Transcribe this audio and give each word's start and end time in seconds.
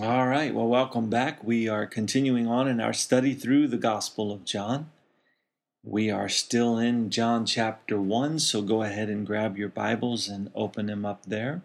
All 0.00 0.26
right, 0.26 0.52
well, 0.52 0.66
welcome 0.66 1.08
back. 1.08 1.44
We 1.44 1.68
are 1.68 1.86
continuing 1.86 2.48
on 2.48 2.66
in 2.66 2.80
our 2.80 2.92
study 2.92 3.32
through 3.32 3.68
the 3.68 3.76
Gospel 3.76 4.32
of 4.32 4.44
John. 4.44 4.90
We 5.84 6.10
are 6.10 6.28
still 6.28 6.78
in 6.78 7.10
John 7.10 7.46
chapter 7.46 8.00
1, 8.00 8.40
so 8.40 8.60
go 8.60 8.82
ahead 8.82 9.08
and 9.08 9.24
grab 9.24 9.56
your 9.56 9.68
Bibles 9.68 10.26
and 10.26 10.50
open 10.52 10.86
them 10.86 11.04
up 11.04 11.26
there. 11.26 11.62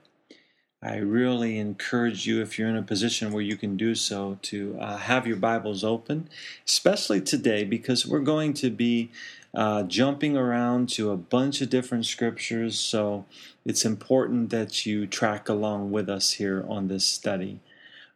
I 0.80 0.98
really 0.98 1.58
encourage 1.58 2.28
you, 2.28 2.40
if 2.40 2.60
you're 2.60 2.70
in 2.70 2.78
a 2.78 2.84
position 2.84 3.32
where 3.32 3.42
you 3.42 3.58
can 3.58 3.76
do 3.76 3.96
so, 3.96 4.38
to 4.44 4.78
uh, 4.80 4.98
have 4.98 5.26
your 5.26 5.38
Bibles 5.38 5.84
open, 5.84 6.30
especially 6.68 7.22
today, 7.22 7.64
because 7.64 8.06
we're 8.06 8.20
going 8.20 8.54
to 8.56 8.70
be 8.70 9.10
uh, 9.56 9.84
jumping 9.84 10.38
around 10.38 10.90
to 10.90 11.10
a 11.10 11.18
bunch 11.18 11.62
of 11.62 11.72
different 11.72 12.06
scriptures. 12.06 12.78
So 12.78 13.26
it's 13.66 13.86
important 13.86 14.52
that 14.52 14.86
you 14.86 15.08
track 15.08 15.50
along 15.50 15.90
with 15.90 16.10
us 16.10 16.34
here 16.34 16.64
on 16.70 16.90
this 16.90 17.06
study. 17.06 17.62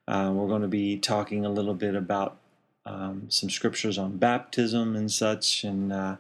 Uh, 0.08 0.32
we're 0.34 0.48
going 0.48 0.62
to 0.62 0.68
be 0.68 0.98
talking 0.98 1.46
a 1.46 1.50
little 1.50 1.73
bit 1.73 1.96
about 1.96 2.38
um, 2.86 3.27
some 3.30 3.50
scriptures 3.50 3.98
on 3.98 4.18
baptism 4.18 4.96
and 4.96 5.12
such, 5.12 5.64
and 5.64 5.94
uh, 5.94 6.16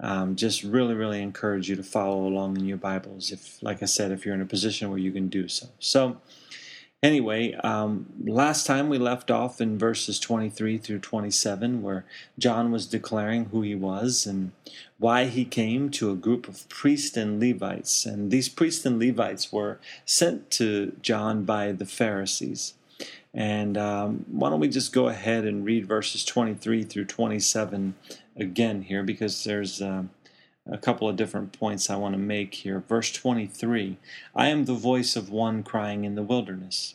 um, 0.00 0.34
just 0.36 0.62
really, 0.62 0.94
really 0.94 1.20
encourage 1.20 1.68
you 1.68 1.76
to 1.76 1.82
follow 1.82 2.26
along 2.26 2.56
in 2.56 2.66
your 2.66 2.78
Bibles. 2.78 3.30
If, 3.30 3.62
like 3.62 3.82
I 3.82 3.86
said, 3.86 4.10
if 4.10 4.24
you're 4.24 4.34
in 4.34 4.40
a 4.40 4.46
position 4.46 4.88
where 4.88 4.98
you 4.98 5.12
can 5.12 5.28
do 5.28 5.46
so. 5.48 5.68
So, 5.78 6.16
anyway, 7.02 7.52
um, 7.62 8.06
last 8.24 8.66
time 8.66 8.88
we 8.88 8.96
left 8.96 9.30
off 9.30 9.60
in 9.60 9.78
verses 9.78 10.18
23 10.18 10.78
through 10.78 11.00
27, 11.00 11.82
where 11.82 12.06
John 12.38 12.72
was 12.72 12.86
declaring 12.86 13.46
who 13.46 13.60
he 13.60 13.74
was 13.74 14.24
and 14.24 14.52
why 14.98 15.26
he 15.26 15.44
came 15.44 15.90
to 15.90 16.10
a 16.10 16.16
group 16.16 16.48
of 16.48 16.66
priests 16.70 17.16
and 17.16 17.38
Levites. 17.38 18.06
And 18.06 18.30
these 18.30 18.48
priests 18.48 18.86
and 18.86 18.98
Levites 18.98 19.52
were 19.52 19.78
sent 20.06 20.50
to 20.52 20.96
John 21.02 21.44
by 21.44 21.72
the 21.72 21.86
Pharisees. 21.86 22.72
And 23.34 23.78
um, 23.78 24.24
why 24.28 24.50
don't 24.50 24.60
we 24.60 24.68
just 24.68 24.92
go 24.92 25.08
ahead 25.08 25.44
and 25.44 25.64
read 25.64 25.86
verses 25.86 26.24
23 26.24 26.84
through 26.84 27.06
27 27.06 27.94
again 28.36 28.82
here 28.82 29.02
because 29.02 29.44
there's 29.44 29.80
uh, 29.80 30.04
a 30.70 30.78
couple 30.78 31.08
of 31.08 31.16
different 31.16 31.58
points 31.58 31.88
I 31.88 31.96
want 31.96 32.14
to 32.14 32.18
make 32.18 32.54
here. 32.54 32.82
Verse 32.86 33.10
23 33.10 33.96
I 34.34 34.48
am 34.48 34.64
the 34.64 34.74
voice 34.74 35.16
of 35.16 35.30
one 35.30 35.62
crying 35.62 36.04
in 36.04 36.14
the 36.14 36.22
wilderness. 36.22 36.94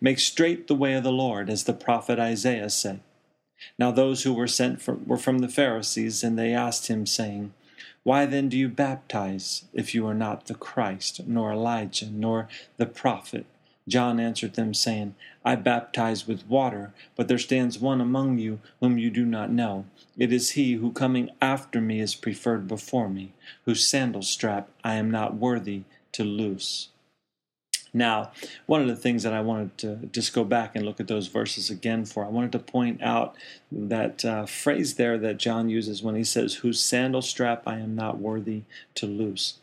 Make 0.00 0.18
straight 0.18 0.66
the 0.66 0.74
way 0.74 0.94
of 0.94 1.04
the 1.04 1.12
Lord, 1.12 1.48
as 1.48 1.64
the 1.64 1.72
prophet 1.72 2.18
Isaiah 2.18 2.70
said. 2.70 3.00
Now 3.78 3.90
those 3.90 4.22
who 4.22 4.32
were 4.32 4.48
sent 4.48 4.86
were 5.06 5.16
from 5.16 5.38
the 5.38 5.48
Pharisees, 5.48 6.22
and 6.22 6.38
they 6.38 6.52
asked 6.52 6.88
him, 6.88 7.06
saying, 7.06 7.52
Why 8.02 8.26
then 8.26 8.48
do 8.48 8.56
you 8.56 8.68
baptize, 8.68 9.64
if 9.72 9.94
you 9.94 10.06
are 10.06 10.14
not 10.14 10.46
the 10.46 10.54
Christ, 10.54 11.26
nor 11.26 11.52
Elijah, 11.52 12.10
nor 12.10 12.48
the 12.76 12.86
prophet? 12.86 13.46
John 13.88 14.20
answered 14.20 14.54
them, 14.54 14.74
saying, 14.74 15.14
I 15.44 15.56
baptize 15.56 16.26
with 16.26 16.46
water, 16.46 16.92
but 17.16 17.28
there 17.28 17.38
stands 17.38 17.78
one 17.78 18.00
among 18.00 18.38
you 18.38 18.60
whom 18.80 18.98
you 18.98 19.10
do 19.10 19.24
not 19.24 19.50
know. 19.50 19.86
It 20.16 20.32
is 20.32 20.50
he 20.50 20.74
who 20.74 20.92
coming 20.92 21.30
after 21.40 21.80
me 21.80 22.00
is 22.00 22.14
preferred 22.14 22.68
before 22.68 23.08
me, 23.08 23.32
whose 23.64 23.86
sandal 23.86 24.22
strap 24.22 24.68
I 24.84 24.94
am 24.94 25.10
not 25.10 25.34
worthy 25.34 25.84
to 26.12 26.24
loose. 26.24 26.88
Now, 27.92 28.32
one 28.66 28.82
of 28.82 28.88
the 28.88 28.96
things 28.96 29.22
that 29.22 29.32
I 29.32 29.40
wanted 29.40 29.78
to 29.78 29.96
just 30.12 30.34
go 30.34 30.44
back 30.44 30.76
and 30.76 30.84
look 30.84 31.00
at 31.00 31.08
those 31.08 31.28
verses 31.28 31.70
again 31.70 32.04
for, 32.04 32.24
I 32.24 32.28
wanted 32.28 32.52
to 32.52 32.58
point 32.58 33.02
out 33.02 33.34
that 33.72 34.24
uh, 34.24 34.46
phrase 34.46 34.94
there 34.94 35.16
that 35.18 35.38
John 35.38 35.70
uses 35.70 36.02
when 36.02 36.14
he 36.14 36.24
says, 36.24 36.56
Whose 36.56 36.80
sandal 36.80 37.22
strap 37.22 37.62
I 37.66 37.78
am 37.78 37.94
not 37.94 38.18
worthy 38.18 38.64
to 38.96 39.06
loose. 39.06 39.54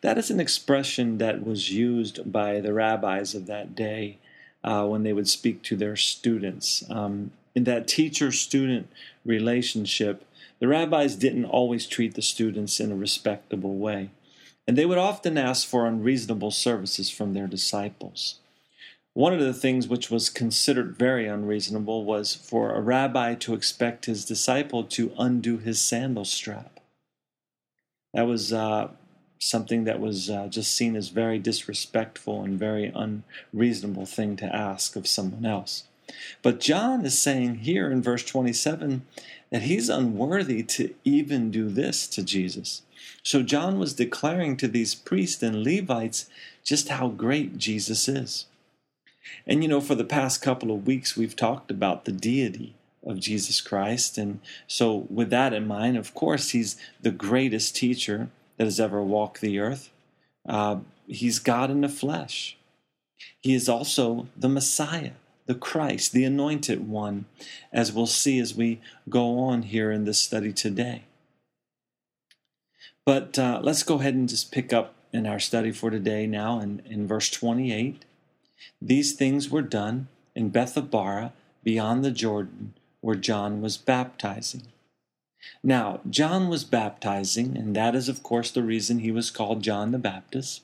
That 0.00 0.18
is 0.18 0.30
an 0.30 0.40
expression 0.40 1.18
that 1.18 1.44
was 1.44 1.70
used 1.70 2.30
by 2.30 2.60
the 2.60 2.72
rabbis 2.72 3.34
of 3.34 3.46
that 3.46 3.74
day 3.74 4.18
uh, 4.62 4.86
when 4.86 5.02
they 5.02 5.12
would 5.12 5.28
speak 5.28 5.62
to 5.62 5.76
their 5.76 5.96
students. 5.96 6.84
Um, 6.88 7.32
in 7.54 7.64
that 7.64 7.88
teacher 7.88 8.30
student 8.30 8.88
relationship, 9.24 10.24
the 10.60 10.68
rabbis 10.68 11.16
didn't 11.16 11.46
always 11.46 11.86
treat 11.86 12.14
the 12.14 12.22
students 12.22 12.78
in 12.78 12.92
a 12.92 12.96
respectable 12.96 13.76
way, 13.76 14.10
and 14.66 14.76
they 14.76 14.86
would 14.86 14.98
often 14.98 15.36
ask 15.36 15.66
for 15.66 15.86
unreasonable 15.86 16.50
services 16.50 17.10
from 17.10 17.34
their 17.34 17.46
disciples. 17.46 18.36
One 19.14 19.32
of 19.32 19.40
the 19.40 19.54
things 19.54 19.88
which 19.88 20.10
was 20.10 20.30
considered 20.30 20.96
very 20.96 21.26
unreasonable 21.26 22.04
was 22.04 22.34
for 22.34 22.72
a 22.72 22.80
rabbi 22.80 23.34
to 23.36 23.54
expect 23.54 24.06
his 24.06 24.24
disciple 24.24 24.84
to 24.84 25.12
undo 25.18 25.58
his 25.58 25.80
sandal 25.80 26.24
strap. 26.24 26.78
That 28.14 28.28
was 28.28 28.52
uh, 28.52 28.90
something 29.38 29.84
that 29.84 30.00
was 30.00 30.28
uh, 30.28 30.48
just 30.48 30.74
seen 30.74 30.96
as 30.96 31.08
very 31.08 31.38
disrespectful 31.38 32.42
and 32.42 32.58
very 32.58 32.92
unreasonable 32.94 34.06
thing 34.06 34.36
to 34.36 34.54
ask 34.54 34.96
of 34.96 35.06
someone 35.06 35.46
else. 35.46 35.84
But 36.42 36.60
John 36.60 37.04
is 37.04 37.18
saying 37.18 37.56
here 37.56 37.90
in 37.90 38.02
verse 38.02 38.24
27 38.24 39.04
that 39.50 39.62
he's 39.62 39.88
unworthy 39.88 40.62
to 40.62 40.94
even 41.04 41.50
do 41.50 41.68
this 41.68 42.06
to 42.08 42.22
Jesus. 42.22 42.82
So 43.22 43.42
John 43.42 43.78
was 43.78 43.94
declaring 43.94 44.56
to 44.56 44.68
these 44.68 44.94
priests 44.94 45.42
and 45.42 45.62
Levites 45.62 46.28
just 46.64 46.88
how 46.88 47.08
great 47.08 47.58
Jesus 47.58 48.08
is. 48.08 48.46
And 49.46 49.62
you 49.62 49.68
know, 49.68 49.80
for 49.80 49.94
the 49.94 50.04
past 50.04 50.42
couple 50.42 50.70
of 50.70 50.86
weeks, 50.86 51.16
we've 51.16 51.36
talked 51.36 51.70
about 51.70 52.04
the 52.04 52.12
deity 52.12 52.74
of 53.06 53.20
Jesus 53.20 53.60
Christ. 53.60 54.18
And 54.18 54.40
so, 54.66 55.06
with 55.10 55.30
that 55.30 55.52
in 55.52 55.66
mind, 55.66 55.96
of 55.96 56.14
course, 56.14 56.50
he's 56.50 56.76
the 57.00 57.10
greatest 57.10 57.76
teacher 57.76 58.30
that 58.58 58.64
has 58.64 58.78
ever 58.78 59.02
walked 59.02 59.40
the 59.40 59.58
earth. 59.58 59.90
Uh, 60.46 60.80
he's 61.06 61.38
God 61.38 61.70
in 61.70 61.80
the 61.80 61.88
flesh. 61.88 62.58
He 63.40 63.54
is 63.54 63.68
also 63.68 64.28
the 64.36 64.48
Messiah, 64.48 65.12
the 65.46 65.54
Christ, 65.54 66.12
the 66.12 66.24
anointed 66.24 66.88
one, 66.88 67.24
as 67.72 67.92
we'll 67.92 68.06
see 68.06 68.38
as 68.38 68.54
we 68.54 68.80
go 69.08 69.38
on 69.38 69.62
here 69.62 69.90
in 69.90 70.04
this 70.04 70.20
study 70.20 70.52
today. 70.52 71.04
But 73.04 73.38
uh, 73.38 73.60
let's 73.62 73.82
go 73.82 73.96
ahead 74.00 74.14
and 74.14 74.28
just 74.28 74.52
pick 74.52 74.72
up 74.72 74.94
in 75.12 75.26
our 75.26 75.38
study 75.38 75.72
for 75.72 75.90
today 75.90 76.26
now 76.26 76.60
in, 76.60 76.82
in 76.84 77.06
verse 77.06 77.30
28. 77.30 78.04
These 78.82 79.14
things 79.14 79.48
were 79.48 79.62
done 79.62 80.08
in 80.34 80.50
Bethabara 80.50 81.32
beyond 81.64 82.04
the 82.04 82.10
Jordan 82.10 82.74
where 83.00 83.16
John 83.16 83.60
was 83.60 83.76
baptizing. 83.76 84.64
Now, 85.62 86.00
John 86.08 86.48
was 86.48 86.64
baptizing, 86.64 87.56
and 87.56 87.74
that 87.76 87.94
is, 87.94 88.08
of 88.08 88.22
course, 88.22 88.50
the 88.50 88.62
reason 88.62 89.00
he 89.00 89.10
was 89.10 89.30
called 89.30 89.62
John 89.62 89.92
the 89.92 89.98
Baptist. 89.98 90.62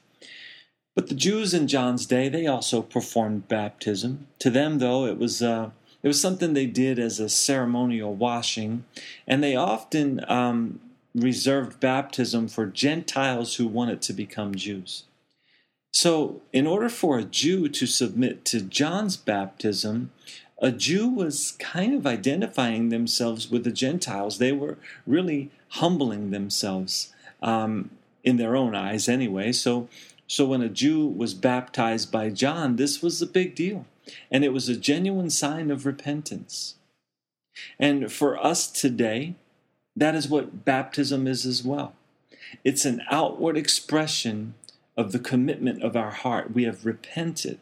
But 0.95 1.09
the 1.09 1.15
Jews 1.15 1.53
in 1.53 1.67
John's 1.67 2.07
day, 2.07 2.29
they 2.29 2.47
also 2.47 2.81
performed 2.81 3.49
baptism. 3.49 4.29
To 4.39 4.51
them, 4.51 4.79
though, 4.79 5.07
it 5.07 5.19
was 5.19 5.43
uh, 5.43 5.71
it 6.03 6.09
was 6.09 6.21
something 6.21 6.53
they 6.53 6.67
did 6.67 6.99
as 6.99 7.19
a 7.19 7.29
ceremonial 7.29 8.15
washing, 8.15 8.85
and 9.27 9.43
they 9.43 9.57
often 9.57 10.25
um, 10.29 10.81
reserved 11.15 11.81
baptism 11.81 12.47
for 12.49 12.67
Gentiles 12.67 13.57
who 13.57 13.67
wanted 13.67 14.03
to 14.03 14.13
become 14.13 14.55
Jews. 14.55 15.05
So, 15.93 16.43
in 16.53 16.67
order 16.67 16.89
for 16.89 17.19
a 17.19 17.25
Jew 17.25 17.69
to 17.69 17.87
submit 17.87 18.45
to 18.47 18.61
John's 18.61 19.17
baptism, 19.17 20.11
a 20.59 20.71
Jew 20.71 21.09
was 21.09 21.53
kind 21.59 21.95
of 21.95 22.07
identifying 22.07 22.89
themselves 22.89 23.51
with 23.51 23.65
the 23.65 23.73
Gentiles. 23.73 24.39
They 24.39 24.53
were 24.53 24.79
really 25.07 25.51
humbling 25.71 26.31
themselves 26.31 27.13
um, 27.43 27.91
in 28.23 28.37
their 28.37 28.57
own 28.57 28.75
eyes, 28.75 29.09
anyway. 29.09 29.53
So, 29.53 29.89
so 30.27 30.47
when 30.47 30.63
a 30.63 30.69
Jew 30.69 31.07
was 31.07 31.35
baptized 31.35 32.11
by 32.11 32.31
John, 32.31 32.77
this 32.77 33.03
was 33.03 33.21
a 33.21 33.27
big 33.27 33.55
deal, 33.55 33.87
and 34.31 34.45
it 34.45 34.53
was 34.53 34.69
a 34.69 34.77
genuine 34.77 35.31
sign 35.31 35.71
of 35.71 35.85
repentance. 35.85 36.77
And 37.79 38.11
for 38.11 38.43
us 38.43 38.67
today, 38.69 39.35
that 39.97 40.15
is 40.15 40.29
what 40.29 40.65
baptism 40.65 41.27
is 41.27 41.45
as 41.45 41.63
well. 41.63 41.95
It's 42.65 42.85
an 42.85 43.03
outward 43.11 43.57
expression 43.57 44.55
of 44.97 45.13
the 45.13 45.19
commitment 45.19 45.83
of 45.83 45.97
our 45.97 46.11
heart. 46.11 46.55
We 46.55 46.65
have 46.65 46.87
repented 46.87 47.59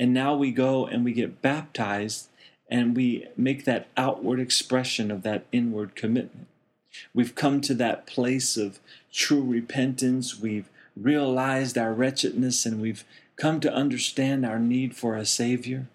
and 0.00 0.14
now 0.14 0.34
we 0.34 0.50
go 0.50 0.86
and 0.86 1.04
we 1.04 1.12
get 1.12 1.42
baptized 1.42 2.28
and 2.70 2.96
we 2.96 3.26
make 3.36 3.66
that 3.66 3.88
outward 3.98 4.40
expression 4.40 5.10
of 5.10 5.22
that 5.22 5.44
inward 5.52 5.94
commitment. 5.94 6.46
We've 7.12 7.34
come 7.34 7.60
to 7.60 7.74
that 7.74 8.06
place 8.06 8.56
of 8.56 8.80
true 9.12 9.42
repentance. 9.42 10.40
We've 10.40 10.70
realized 10.96 11.76
our 11.76 11.92
wretchedness 11.92 12.64
and 12.64 12.80
we've 12.80 13.04
come 13.36 13.60
to 13.60 13.72
understand 13.72 14.46
our 14.46 14.58
need 14.58 14.96
for 14.96 15.16
a 15.16 15.26
Savior. 15.26 15.86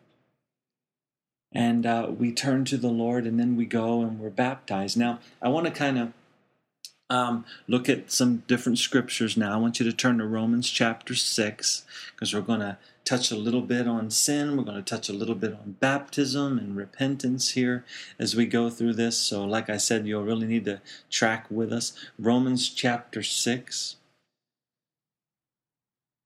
And 1.51 1.88
uh, 1.88 2.12
we 2.16 2.31
turn 2.31 2.63
to 2.66 2.78
the 2.78 2.90
Lord 2.90 3.25
and 3.25 3.40
then 3.40 3.56
we 3.56 3.66
go 3.66 4.01
and 4.01 4.19
we're 4.19 4.30
baptized. 4.30 4.98
Now, 4.98 5.19
I 5.42 5.50
want 5.50 5.66
to 5.66 5.72
kind 5.72 5.98
of 5.98 6.13
um, 7.10 7.44
look 7.68 7.90
at 7.90 8.12
some 8.12 8.44
different 8.48 8.78
scriptures 8.78 9.36
now. 9.36 9.54
I 9.54 9.58
want 9.58 9.80
you 9.80 9.90
to 9.90 9.96
turn 9.96 10.19
to 10.19 10.28
Romans 10.28 10.69
chapter 10.69 11.16
6 11.16 11.86
because 12.13 12.34
we're 12.34 12.42
going 12.42 12.60
to 12.60 12.78
touch 13.06 13.31
a 13.31 13.36
little 13.36 13.62
bit 13.62 13.88
on 13.88 14.10
sin. 14.10 14.57
We're 14.57 14.63
going 14.63 14.84
to 14.84 14.96
touch 14.96 15.07
a 15.07 15.13
little 15.13 15.36
bit 15.36 15.54
on 15.54 15.78
baptism 15.80 16.57
and 16.57 16.75
repentance 16.75 17.52
here 17.52 17.86
as 18.19 18.36
we 18.36 18.46
go 18.48 18.69
through 18.69 18.94
this. 18.94 19.18
So, 19.18 19.46
like 19.46 19.69
I 19.69 19.78
said, 19.78 20.07
you'll 20.07 20.24
really 20.24 20.48
need 20.48 20.66
to 20.66 20.81
track 21.10 21.46
with 21.50 21.72
us. 21.72 21.94
Romans 22.18 22.69
chapter 22.69 23.22
6. 23.22 23.96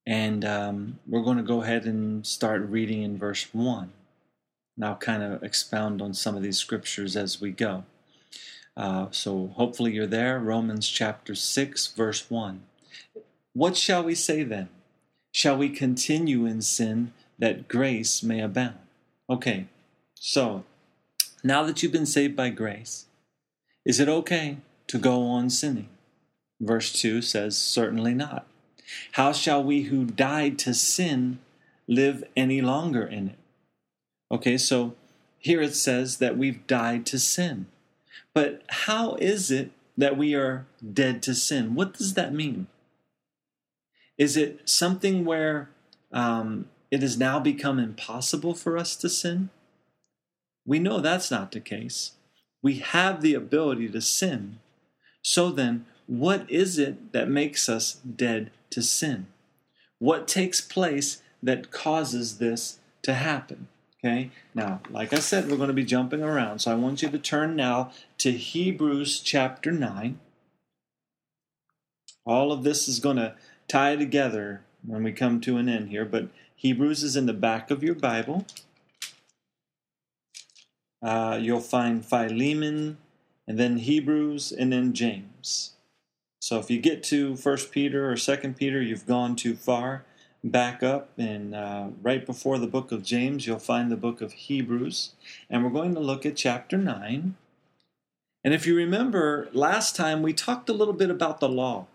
And 0.08 0.44
um, 0.44 1.00
we're 1.06 1.22
going 1.22 1.38
to 1.38 1.44
go 1.44 1.62
ahead 1.62 1.86
and 1.86 2.26
start 2.26 2.62
reading 2.62 3.04
in 3.04 3.18
verse 3.18 3.54
1. 3.54 3.92
And 4.78 4.86
I'll 4.86 4.96
kind 4.96 5.22
of 5.22 5.44
expound 5.44 6.02
on 6.02 6.14
some 6.14 6.36
of 6.36 6.42
these 6.42 6.58
scriptures 6.58 7.16
as 7.16 7.42
we 7.42 7.52
go. 7.52 7.84
Uh, 8.76 9.08
so 9.12 9.52
hopefully 9.56 9.92
you're 9.92 10.08
there. 10.08 10.40
Romans 10.40 10.88
chapter 10.88 11.36
6, 11.36 11.88
verse 11.88 12.30
1. 12.32 12.64
What 13.54 13.76
shall 13.76 14.04
we 14.04 14.16
say 14.16 14.44
then? 14.44 14.70
Shall 15.32 15.58
we 15.58 15.70
continue 15.70 16.46
in 16.46 16.62
sin 16.62 17.14
that 17.38 17.68
grace 17.68 18.24
may 18.24 18.42
abound? 18.42 18.80
Okay, 19.30 19.68
so 20.16 20.64
now 21.44 21.64
that 21.64 21.82
you've 21.82 21.92
been 21.92 22.06
saved 22.06 22.36
by 22.36 22.50
grace, 22.50 23.06
is 23.86 24.00
it 24.00 24.10
okay 24.10 24.58
to 24.88 24.98
go 24.98 25.24
on 25.28 25.50
sinning? 25.50 25.90
Verse 26.60 26.92
2 26.92 27.22
says, 27.22 27.58
Certainly 27.58 28.16
not. 28.16 28.48
How 29.14 29.32
shall 29.32 29.64
we 29.64 29.84
who 29.84 30.06
died 30.06 30.58
to 30.60 30.74
sin 30.74 31.40
live 31.88 32.24
any 32.36 32.62
longer 32.62 33.06
in 33.06 33.30
it? 33.30 33.40
Okay, 34.32 34.58
so 34.58 34.96
here 35.38 35.62
it 35.62 35.76
says 35.76 36.18
that 36.18 36.38
we've 36.38 36.66
died 36.68 37.06
to 37.08 37.20
sin. 37.20 37.68
But 38.34 38.64
how 38.70 39.16
is 39.16 39.52
it 39.52 39.72
that 39.98 40.18
we 40.18 40.36
are 40.36 40.66
dead 40.94 41.24
to 41.24 41.34
sin? 41.34 41.76
What 41.76 41.94
does 41.94 42.14
that 42.16 42.34
mean? 42.34 42.68
Is 44.20 44.36
it 44.36 44.70
something 44.70 45.24
where 45.24 45.70
um, 46.12 46.68
it 46.92 47.02
has 47.02 47.18
now 47.18 47.40
become 47.40 47.80
impossible 47.80 48.54
for 48.54 48.78
us 48.78 48.98
to 48.98 49.10
sin? 49.10 49.50
We 50.66 50.78
know 50.78 51.00
that's 51.00 51.32
not 51.32 51.54
the 51.54 51.62
case. 51.62 52.12
We 52.62 52.76
have 52.80 53.22
the 53.22 53.34
ability 53.34 53.88
to 53.90 54.02
sin. 54.02 54.60
So 55.24 55.50
then, 55.52 55.86
what 56.06 56.50
is 56.52 56.78
it 56.78 57.14
that 57.14 57.30
makes 57.30 57.70
us 57.70 57.94
dead 57.94 58.52
to 58.72 58.82
sin? 58.82 59.28
What 60.00 60.28
takes 60.28 60.60
place 60.60 61.22
that 61.42 61.72
causes 61.72 62.40
this 62.40 62.80
to 63.04 63.14
happen? 63.14 63.70
Okay, 64.04 64.32
now, 64.54 64.82
like 64.90 65.14
I 65.14 65.20
said, 65.20 65.50
we're 65.50 65.58
going 65.58 65.68
to 65.68 65.74
be 65.74 65.84
jumping 65.84 66.24
around. 66.24 66.60
So 66.60 66.72
I 66.72 66.76
want 66.76 67.02
you 67.02 67.10
to 67.10 67.20
turn 67.20 67.56
now 67.56 67.92
to 68.20 68.32
Hebrews 68.32 69.20
chapter 69.20 69.72
9. 69.72 70.20
All 72.26 72.52
of 72.52 72.64
this 72.64 72.88
is 72.88 73.00
going 73.00 73.18
to 73.18 73.36
tie 73.70 73.96
together 73.96 74.62
when 74.86 75.04
we 75.04 75.12
come 75.12 75.40
to 75.42 75.58
an 75.58 75.70
end 75.70 75.90
here, 75.90 76.06
but 76.06 76.30
Hebrews 76.56 77.04
is 77.04 77.16
in 77.16 77.26
the 77.26 77.34
back 77.34 77.72
of 77.72 77.84
your 77.84 77.96
Bible. 77.96 78.46
Uh, 81.02 81.38
you'll 81.40 81.62
find 81.62 82.06
Philemon, 82.06 82.98
and 83.48 83.58
then 83.58 83.78
Hebrews, 83.78 84.52
and 84.52 84.74
then 84.74 84.94
James. 84.94 85.74
So 86.42 86.60
if 86.60 86.70
you 86.70 86.80
get 86.80 87.04
to 87.04 87.36
First 87.36 87.72
Peter 87.72 88.12
or 88.12 88.18
Second 88.18 88.58
Peter, 88.58 88.82
you've 88.82 89.08
gone 89.08 89.36
too 89.36 89.56
far. 89.56 90.04
Back 90.42 90.84
up, 90.84 91.12
and 91.18 91.54
uh, 91.54 91.90
right 92.02 92.26
before 92.26 92.58
the 92.58 92.68
book 92.68 92.94
of 92.94 93.04
James, 93.04 93.46
you'll 93.46 93.60
find 93.60 93.92
the 93.92 93.98
book 93.98 94.22
of 94.22 94.32
Hebrews, 94.32 95.12
and 95.50 95.64
we're 95.64 95.70
going 95.70 95.94
to 95.96 96.00
look 96.00 96.26
at 96.26 96.38
chapter 96.38 96.78
nine. 96.78 97.36
And 98.42 98.54
if 98.54 98.66
you 98.66 98.74
remember, 98.74 99.50
last 99.52 99.98
time 99.98 100.22
we 100.22 100.32
talked 100.32 100.70
a 100.70 100.74
little 100.74 100.94
bit 100.94 101.10
about 101.10 101.42
the 101.42 101.50
law 101.50 101.88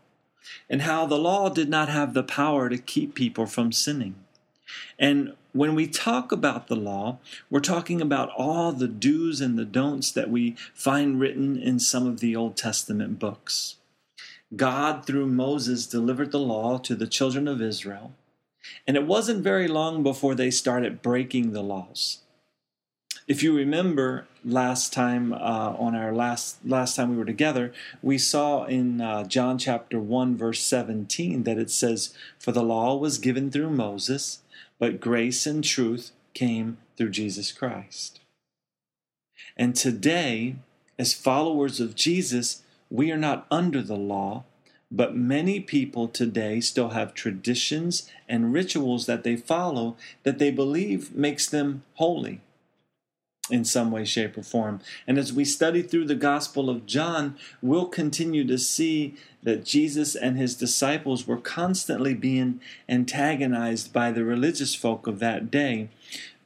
and 0.68 0.82
how 0.82 1.06
the 1.06 1.18
law 1.18 1.48
did 1.48 1.68
not 1.68 1.88
have 1.88 2.14
the 2.14 2.22
power 2.22 2.68
to 2.68 2.78
keep 2.78 3.14
people 3.14 3.46
from 3.46 3.72
sinning. 3.72 4.14
And 4.98 5.34
when 5.52 5.74
we 5.74 5.86
talk 5.86 6.32
about 6.32 6.66
the 6.66 6.76
law, 6.76 7.18
we're 7.48 7.60
talking 7.60 8.00
about 8.00 8.30
all 8.36 8.72
the 8.72 8.88
do's 8.88 9.40
and 9.40 9.58
the 9.58 9.64
don'ts 9.64 10.10
that 10.12 10.30
we 10.30 10.56
find 10.74 11.20
written 11.20 11.56
in 11.56 11.78
some 11.78 12.06
of 12.06 12.20
the 12.20 12.34
Old 12.34 12.56
Testament 12.56 13.18
books. 13.18 13.76
God, 14.56 15.06
through 15.06 15.26
Moses, 15.26 15.86
delivered 15.86 16.32
the 16.32 16.40
law 16.40 16.78
to 16.78 16.94
the 16.94 17.06
children 17.06 17.48
of 17.48 17.62
Israel, 17.62 18.12
and 18.86 18.96
it 18.96 19.06
wasn't 19.06 19.42
very 19.42 19.68
long 19.68 20.02
before 20.02 20.34
they 20.34 20.50
started 20.50 21.02
breaking 21.02 21.52
the 21.52 21.62
laws. 21.62 22.23
If 23.26 23.42
you 23.42 23.56
remember 23.56 24.26
last 24.44 24.92
time 24.92 25.32
uh, 25.32 25.36
on 25.78 25.94
our 25.94 26.12
last 26.12 26.58
last 26.62 26.96
time 26.96 27.10
we 27.10 27.16
were 27.16 27.24
together, 27.24 27.72
we 28.02 28.18
saw 28.18 28.64
in 28.64 29.00
uh, 29.00 29.24
John 29.24 29.56
chapter 29.56 29.98
one 29.98 30.36
verse 30.36 30.60
seventeen 30.60 31.44
that 31.44 31.56
it 31.56 31.70
says, 31.70 32.14
"For 32.38 32.52
the 32.52 32.62
law 32.62 32.96
was 32.96 33.16
given 33.16 33.50
through 33.50 33.70
Moses, 33.70 34.40
but 34.78 35.00
grace 35.00 35.46
and 35.46 35.64
truth 35.64 36.10
came 36.34 36.76
through 36.98 37.10
Jesus 37.10 37.50
Christ." 37.50 38.20
And 39.56 39.74
today, 39.74 40.56
as 40.98 41.14
followers 41.14 41.80
of 41.80 41.94
Jesus, 41.94 42.62
we 42.90 43.10
are 43.10 43.16
not 43.16 43.46
under 43.50 43.80
the 43.80 43.96
law, 43.96 44.44
but 44.90 45.16
many 45.16 45.60
people 45.60 46.08
today 46.08 46.60
still 46.60 46.90
have 46.90 47.14
traditions 47.14 48.10
and 48.28 48.52
rituals 48.52 49.06
that 49.06 49.24
they 49.24 49.36
follow 49.36 49.96
that 50.24 50.38
they 50.38 50.50
believe 50.50 51.14
makes 51.14 51.48
them 51.48 51.84
holy 51.94 52.42
in 53.50 53.64
some 53.64 53.90
way, 53.90 54.04
shape, 54.04 54.38
or 54.38 54.42
form. 54.42 54.80
And 55.06 55.18
as 55.18 55.32
we 55.32 55.44
study 55.44 55.82
through 55.82 56.06
the 56.06 56.14
Gospel 56.14 56.70
of 56.70 56.86
John, 56.86 57.36
we'll 57.60 57.86
continue 57.86 58.46
to 58.46 58.58
see 58.58 59.16
that 59.42 59.64
Jesus 59.64 60.14
and 60.14 60.38
his 60.38 60.54
disciples 60.54 61.26
were 61.26 61.36
constantly 61.36 62.14
being 62.14 62.60
antagonized 62.88 63.92
by 63.92 64.10
the 64.10 64.24
religious 64.24 64.74
folk 64.74 65.06
of 65.06 65.18
that 65.18 65.50
day. 65.50 65.90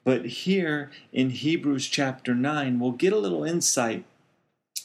But 0.04 0.26
here 0.26 0.90
in 1.12 1.30
Hebrews 1.30 1.86
chapter 1.86 2.34
9, 2.34 2.80
we'll 2.80 2.92
get 2.92 3.12
a 3.12 3.18
little 3.18 3.44
insight 3.44 4.04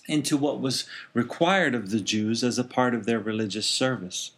into 0.07 0.37
what 0.37 0.59
was 0.59 0.85
required 1.13 1.73
of 1.73 1.89
the 1.89 2.01
Jews 2.01 2.43
as 2.43 2.59
a 2.59 2.63
part 2.63 2.93
of 2.93 3.05
their 3.05 3.19
religious 3.19 3.65
service. 3.65 4.31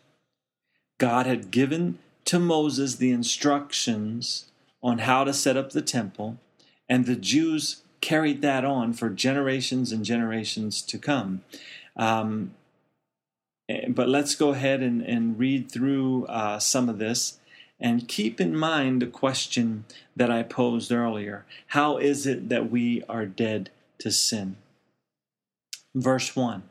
God 0.97 1.25
had 1.25 1.51
given 1.51 1.99
to 2.25 2.39
Moses 2.39 2.95
the 2.95 3.11
instructions 3.11 4.45
on 4.81 4.99
how 4.99 5.23
to 5.23 5.33
set 5.33 5.57
up 5.57 5.71
the 5.71 5.81
temple 5.81 6.37
and 6.87 7.05
the 7.05 7.15
Jews 7.15 7.83
carried 8.01 8.41
that 8.41 8.63
on 8.63 8.93
for 8.93 9.09
generations 9.09 9.91
and 9.91 10.05
generations 10.05 10.81
to 10.83 10.97
come. 10.97 11.41
Um, 11.95 12.53
eh, 13.67 13.87
but 13.89 14.07
let's 14.07 14.35
go 14.35 14.49
ahead 14.49 14.81
and, 14.81 15.01
and 15.01 15.39
read 15.39 15.71
through 15.71 16.25
uh, 16.25 16.59
some 16.59 16.89
of 16.89 16.99
this 16.99 17.39
and 17.79 18.07
keep 18.07 18.39
in 18.39 18.55
mind 18.55 19.01
the 19.01 19.07
question 19.07 19.85
that 20.15 20.31
I 20.31 20.43
posed 20.43 20.91
earlier 20.91 21.45
How 21.67 21.97
is 21.97 22.25
it 22.25 22.49
that 22.49 22.71
we 22.71 23.03
are 23.09 23.25
dead 23.25 23.69
to 23.99 24.11
sin? 24.11 24.57
Verse 25.93 26.35
1 26.35 26.63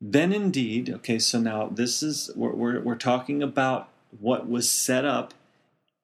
Then 0.00 0.32
indeed, 0.32 0.90
okay, 0.90 1.18
so 1.18 1.40
now 1.40 1.68
this 1.68 2.02
is, 2.02 2.30
we're, 2.34 2.52
we're, 2.52 2.80
we're 2.80 2.96
talking 2.96 3.42
about 3.42 3.88
what 4.18 4.48
was 4.48 4.68
set 4.68 5.04
up 5.04 5.34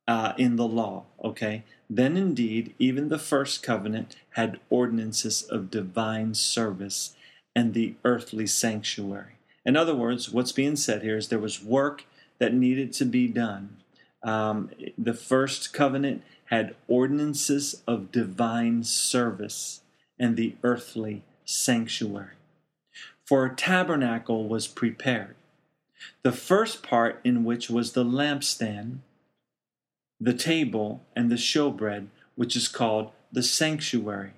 uh, 0.06 0.32
in 0.36 0.56
the 0.56 0.66
law, 0.66 1.04
okay? 1.22 1.64
Then 1.88 2.16
indeed, 2.16 2.74
even 2.78 3.08
the 3.08 3.18
first 3.18 3.62
covenant 3.62 4.17
had 4.31 4.60
ordinances 4.70 5.43
of 5.43 5.70
divine 5.70 6.34
service 6.34 7.14
and 7.55 7.72
the 7.72 7.94
earthly 8.05 8.46
sanctuary. 8.46 9.36
In 9.64 9.76
other 9.76 9.94
words, 9.94 10.31
what's 10.31 10.52
being 10.52 10.76
said 10.76 11.02
here 11.02 11.17
is 11.17 11.29
there 11.29 11.38
was 11.38 11.62
work 11.62 12.05
that 12.38 12.52
needed 12.52 12.93
to 12.94 13.05
be 13.05 13.29
done. 13.29 13.76
Um, 14.22 14.70
the 14.98 15.14
first 15.14 15.72
covenant 15.72 16.22
had 16.46 16.74
ordinances 16.88 17.82
of 17.86 18.12
divine 18.12 18.84
service 18.84 19.81
and 20.19 20.36
the 20.36 20.55
earthly 20.62 21.22
sanctuary. 21.44 22.34
For 23.24 23.46
a 23.46 23.55
tabernacle 23.55 24.48
was 24.48 24.67
prepared. 24.67 25.36
The 26.22 26.32
first 26.32 26.82
part, 26.82 27.20
in 27.24 27.44
which 27.44 27.70
was 27.70 27.93
the 27.93 28.05
lampstand, 28.05 28.98
the 30.24 30.34
table, 30.34 31.02
and 31.14 31.31
the 31.31 31.36
showbread, 31.36 32.06
which 32.34 32.56
is 32.56 32.66
called 32.66 33.10
the 33.31 33.43
sanctuary. 33.43 34.32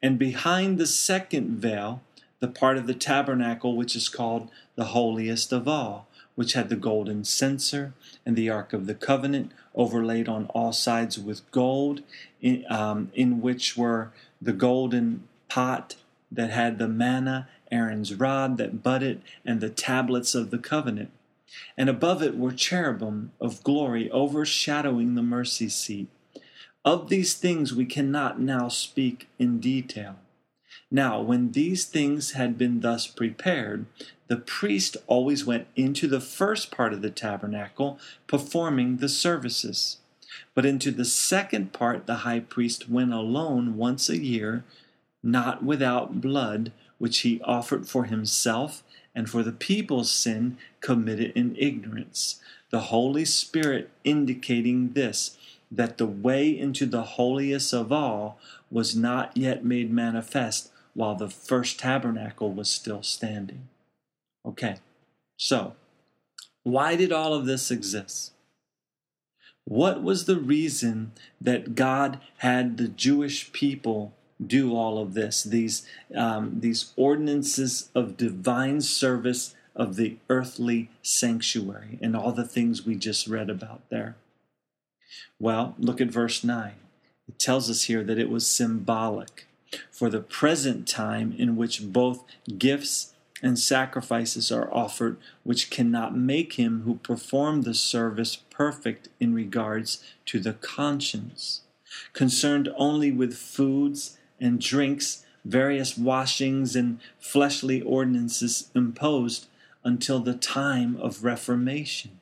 And 0.00 0.18
behind 0.18 0.78
the 0.78 0.86
second 0.86 1.58
veil, 1.58 2.02
the 2.38 2.48
part 2.48 2.76
of 2.76 2.86
the 2.86 2.94
tabernacle 2.94 3.76
which 3.76 3.96
is 3.96 4.08
called 4.08 4.48
the 4.76 4.86
holiest 4.86 5.52
of 5.52 5.66
all, 5.66 6.06
which 6.36 6.52
had 6.52 6.68
the 6.68 6.76
golden 6.76 7.24
censer 7.24 7.94
and 8.24 8.36
the 8.36 8.48
ark 8.48 8.72
of 8.72 8.86
the 8.86 8.94
covenant 8.94 9.50
overlaid 9.74 10.28
on 10.28 10.46
all 10.46 10.72
sides 10.72 11.18
with 11.18 11.50
gold, 11.50 12.02
in, 12.40 12.64
um, 12.70 13.10
in 13.14 13.40
which 13.40 13.76
were 13.76 14.12
the 14.40 14.52
golden 14.52 15.26
pot 15.48 15.96
that 16.30 16.50
had 16.50 16.78
the 16.78 16.88
manna, 16.88 17.48
Aaron's 17.70 18.14
rod 18.14 18.56
that 18.58 18.82
budded, 18.82 19.20
and 19.44 19.60
the 19.60 19.70
tablets 19.70 20.34
of 20.34 20.50
the 20.50 20.58
covenant 20.58 21.10
and 21.76 21.88
above 21.88 22.22
it 22.22 22.36
were 22.36 22.52
cherubim 22.52 23.32
of 23.40 23.62
glory 23.62 24.10
overshadowing 24.10 25.14
the 25.14 25.22
mercy 25.22 25.68
seat. 25.68 26.08
Of 26.84 27.08
these 27.08 27.34
things 27.34 27.72
we 27.72 27.84
cannot 27.84 28.40
now 28.40 28.68
speak 28.68 29.28
in 29.38 29.60
detail. 29.60 30.16
Now, 30.90 31.20
when 31.20 31.52
these 31.52 31.84
things 31.84 32.32
had 32.32 32.58
been 32.58 32.80
thus 32.80 33.06
prepared, 33.06 33.86
the 34.26 34.36
priest 34.36 34.96
always 35.06 35.44
went 35.44 35.66
into 35.76 36.06
the 36.06 36.20
first 36.20 36.70
part 36.70 36.92
of 36.92 37.02
the 37.02 37.10
tabernacle, 37.10 37.98
performing 38.26 38.96
the 38.96 39.08
services. 39.08 39.98
But 40.54 40.66
into 40.66 40.90
the 40.90 41.04
second 41.04 41.72
part 41.72 42.06
the 42.06 42.16
high 42.16 42.40
priest 42.40 42.88
went 42.88 43.12
alone 43.12 43.76
once 43.76 44.08
a 44.08 44.18
year, 44.18 44.64
not 45.22 45.62
without 45.62 46.20
blood, 46.20 46.72
which 46.98 47.20
he 47.20 47.40
offered 47.42 47.88
for 47.88 48.04
himself 48.04 48.82
and 49.14 49.28
for 49.28 49.42
the 49.42 49.52
people's 49.52 50.10
sin 50.10 50.56
committed 50.80 51.32
in 51.34 51.56
ignorance. 51.56 52.40
The 52.70 52.80
Holy 52.80 53.24
Spirit 53.24 53.90
indicating 54.04 54.92
this 54.92 55.36
that 55.70 55.98
the 55.98 56.06
way 56.06 56.48
into 56.56 56.86
the 56.86 57.02
holiest 57.02 57.72
of 57.72 57.90
all 57.90 58.38
was 58.70 58.94
not 58.94 59.36
yet 59.36 59.64
made 59.64 59.90
manifest 59.90 60.70
while 60.94 61.14
the 61.14 61.30
first 61.30 61.78
tabernacle 61.78 62.52
was 62.52 62.68
still 62.68 63.02
standing. 63.02 63.68
Okay, 64.44 64.76
so 65.36 65.74
why 66.62 66.96
did 66.96 67.12
all 67.12 67.34
of 67.34 67.46
this 67.46 67.70
exist? 67.70 68.32
What 69.64 70.02
was 70.02 70.24
the 70.24 70.38
reason 70.38 71.12
that 71.40 71.74
God 71.74 72.20
had 72.38 72.76
the 72.76 72.88
Jewish 72.88 73.52
people 73.52 74.12
do 74.46 74.76
all 74.76 74.98
of 74.98 75.14
this? 75.14 75.42
These, 75.42 75.86
um, 76.14 76.60
these 76.60 76.92
ordinances 76.96 77.90
of 77.94 78.16
divine 78.16 78.80
service 78.80 79.54
of 79.74 79.96
the 79.96 80.16
earthly 80.28 80.90
sanctuary 81.02 81.98
and 82.00 82.16
all 82.16 82.32
the 82.32 82.46
things 82.46 82.84
we 82.84 82.94
just 82.94 83.26
read 83.26 83.48
about 83.48 83.88
there. 83.88 84.16
Well, 85.38 85.74
look 85.78 86.00
at 86.00 86.08
verse 86.08 86.44
9. 86.44 86.72
It 87.28 87.38
tells 87.38 87.70
us 87.70 87.84
here 87.84 88.02
that 88.04 88.18
it 88.18 88.28
was 88.28 88.46
symbolic 88.46 89.46
for 89.90 90.10
the 90.10 90.20
present 90.20 90.86
time 90.86 91.34
in 91.38 91.56
which 91.56 91.92
both 91.92 92.24
gifts 92.58 93.14
and 93.42 93.58
sacrifices 93.58 94.52
are 94.52 94.72
offered, 94.72 95.16
which 95.42 95.70
cannot 95.70 96.16
make 96.16 96.54
him 96.54 96.82
who 96.82 96.96
performed 96.96 97.64
the 97.64 97.74
service 97.74 98.36
perfect 98.36 99.08
in 99.18 99.34
regards 99.34 100.04
to 100.26 100.38
the 100.38 100.52
conscience, 100.52 101.62
concerned 102.12 102.68
only 102.76 103.10
with 103.10 103.34
foods 103.34 104.16
and 104.42 104.60
drinks, 104.60 105.24
various 105.44 105.96
washings 105.96 106.76
and 106.76 107.00
fleshly 107.18 107.80
ordinances 107.80 108.68
imposed 108.74 109.46
until 109.84 110.20
the 110.20 110.34
time 110.34 110.96
of 110.96 111.24
Reformation. 111.24 112.20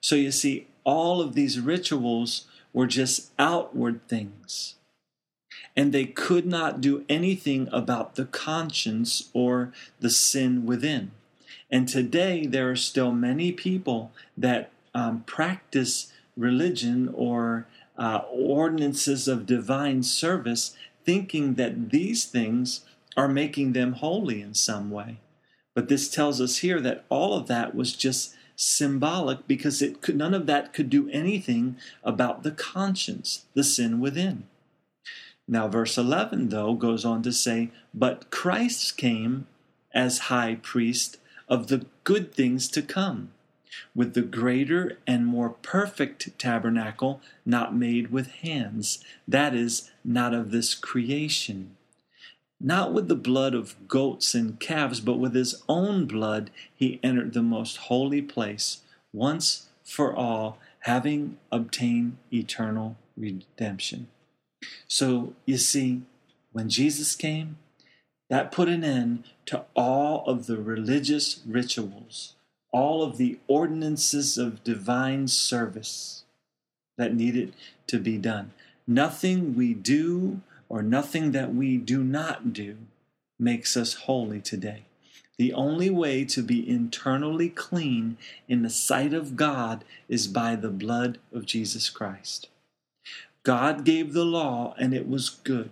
So 0.00 0.16
you 0.16 0.32
see, 0.32 0.66
all 0.84 1.20
of 1.20 1.34
these 1.34 1.60
rituals 1.60 2.46
were 2.72 2.86
just 2.86 3.30
outward 3.38 4.06
things. 4.08 4.74
And 5.76 5.92
they 5.92 6.04
could 6.04 6.46
not 6.46 6.80
do 6.80 7.04
anything 7.08 7.68
about 7.72 8.14
the 8.14 8.26
conscience 8.26 9.30
or 9.32 9.72
the 10.00 10.10
sin 10.10 10.66
within. 10.66 11.12
And 11.70 11.88
today, 11.88 12.46
there 12.46 12.70
are 12.70 12.76
still 12.76 13.12
many 13.12 13.52
people 13.52 14.12
that 14.36 14.70
um, 14.94 15.22
practice 15.26 16.12
religion 16.36 17.10
or 17.14 17.66
uh, 17.96 18.22
ordinances 18.30 19.28
of 19.28 19.46
divine 19.46 20.02
service, 20.02 20.76
thinking 21.04 21.54
that 21.54 21.90
these 21.90 22.24
things 22.24 22.82
are 23.16 23.28
making 23.28 23.72
them 23.72 23.94
holy 23.94 24.40
in 24.40 24.54
some 24.54 24.90
way. 24.90 25.18
But 25.74 25.88
this 25.88 26.10
tells 26.10 26.40
us 26.40 26.58
here 26.58 26.80
that 26.80 27.04
all 27.08 27.34
of 27.34 27.46
that 27.48 27.74
was 27.74 27.94
just 27.94 28.34
symbolic 28.56 29.46
because 29.46 29.82
it 29.82 30.00
could, 30.00 30.16
none 30.16 30.34
of 30.34 30.46
that 30.46 30.72
could 30.72 30.90
do 30.90 31.08
anything 31.10 31.76
about 32.04 32.42
the 32.42 32.50
conscience, 32.50 33.46
the 33.54 33.64
sin 33.64 34.00
within. 34.00 34.44
Now, 35.48 35.68
verse 35.68 35.98
11, 35.98 36.50
though, 36.50 36.74
goes 36.74 37.04
on 37.04 37.22
to 37.22 37.32
say, 37.32 37.70
But 37.92 38.30
Christ 38.30 38.96
came 38.96 39.46
as 39.94 40.30
high 40.30 40.58
priest 40.62 41.18
of 41.48 41.66
the 41.66 41.86
good 42.04 42.32
things 42.32 42.68
to 42.68 42.82
come, 42.82 43.32
with 43.94 44.14
the 44.14 44.22
greater 44.22 44.98
and 45.06 45.26
more 45.26 45.50
perfect 45.50 46.38
tabernacle 46.38 47.20
not 47.44 47.74
made 47.74 48.10
with 48.10 48.30
hands, 48.30 49.02
that 49.26 49.54
is, 49.54 49.90
not 50.04 50.34
of 50.34 50.50
this 50.50 50.74
creation 50.74 51.76
not 52.62 52.92
with 52.92 53.08
the 53.08 53.16
blood 53.16 53.54
of 53.54 53.74
goats 53.88 54.34
and 54.34 54.60
calves, 54.60 55.00
but 55.00 55.18
with 55.18 55.34
his 55.34 55.62
own 55.68 56.06
blood 56.06 56.50
he 56.72 57.00
entered 57.02 57.32
the 57.32 57.42
most 57.42 57.76
holy 57.76 58.22
place 58.22 58.82
once 59.12 59.68
for 59.84 60.14
all, 60.14 60.58
having 60.80 61.36
obtained 61.50 62.16
eternal 62.32 62.96
redemption. 63.16 64.06
So 64.86 65.34
you 65.44 65.58
see, 65.58 66.02
when 66.52 66.68
Jesus 66.68 67.16
came, 67.16 67.58
that 68.30 68.52
put 68.52 68.68
an 68.68 68.84
end 68.84 69.24
to 69.46 69.64
all 69.74 70.24
of 70.26 70.46
the 70.46 70.56
religious 70.56 71.40
rituals, 71.44 72.34
all 72.72 73.02
of 73.02 73.18
the 73.18 73.38
ordinances 73.46 74.38
of 74.38 74.64
divine 74.64 75.28
service 75.28 76.24
that 76.96 77.14
needed 77.14 77.54
to 77.86 77.98
be 77.98 78.18
done. 78.18 78.52
Nothing 78.86 79.54
we 79.54 79.74
do 79.74 80.40
or 80.68 80.82
nothing 80.82 81.32
that 81.32 81.54
we 81.54 81.76
do 81.76 82.02
not 82.02 82.52
do 82.52 82.78
makes 83.38 83.76
us 83.76 83.94
holy 83.94 84.40
today. 84.40 84.84
The 85.38 85.52
only 85.52 85.90
way 85.90 86.24
to 86.26 86.42
be 86.42 86.68
internally 86.68 87.48
clean 87.48 88.16
in 88.48 88.62
the 88.62 88.70
sight 88.70 89.12
of 89.12 89.36
God 89.36 89.84
is 90.08 90.26
by 90.26 90.56
the 90.56 90.70
blood 90.70 91.18
of 91.32 91.46
Jesus 91.46 91.90
Christ. 91.90 92.48
God 93.42 93.84
gave 93.84 94.12
the 94.12 94.24
law 94.24 94.74
and 94.78 94.94
it 94.94 95.08
was 95.08 95.30
good. 95.30 95.70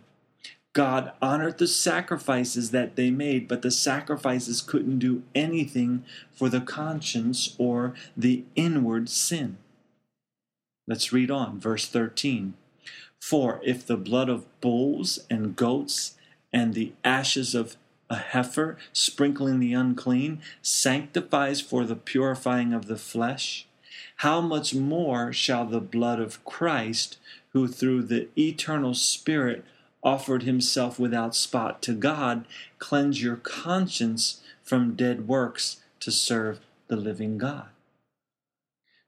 God 0.73 1.13
honored 1.21 1.59
the 1.59 1.67
sacrifices 1.67 2.71
that 2.71 2.95
they 2.95 3.11
made, 3.11 3.49
but 3.49 3.63
the 3.63 3.73
sacrifices 3.73 4.63
couldn't 4.63 5.01
do 5.01 5.23
anything 5.35 6.05
for 6.33 6.49
the 6.49 6.61
conscience 6.61 7.57
or 7.59 7.95
the 8.17 8.45
inward 8.55 9.09
sin. 9.09 9.59
Let's 10.87 11.13
read 11.13 11.31
on, 11.31 11.59
verse 11.59 11.87
13. 11.87 12.55
For 13.21 13.61
if 13.65 13.87
the 13.87 13.97
blood 13.97 14.29
of 14.29 14.47
bulls 14.61 15.21
and 15.29 15.57
goats 15.57 16.15
and 16.53 16.75
the 16.75 16.93
ashes 17.05 17.55
of 17.55 17.77
a 18.09 18.17
heifer, 18.17 18.77
sprinkling 18.93 19.61
the 19.61 19.75
unclean, 19.75 20.41
sanctifies 20.63 21.61
for 21.61 21.85
the 21.85 21.97
purifying 21.97 22.73
of 22.73 22.87
the 22.87 22.97
flesh, 22.97 23.67
how 24.17 24.41
much 24.41 24.75
more 24.75 25.33
shall 25.33 25.65
the 25.65 25.81
blood 25.81 26.21
of 26.21 26.45
Christ, 26.45 27.19
who 27.53 27.69
through 27.69 28.03
the 28.03 28.29
eternal 28.37 28.95
Spirit 28.95 29.65
offered 30.03 30.43
himself 30.43 30.99
without 30.99 31.35
spot 31.35 31.83
to 31.83 31.93
God, 31.93 32.47
cleanse 32.79 33.23
your 33.23 33.37
conscience 33.37 34.41
from 34.63 34.95
dead 34.95 35.29
works 35.29 35.79
to 36.01 36.11
serve 36.11 36.61
the 36.89 36.97
living 36.97 37.39
God? 37.39 37.69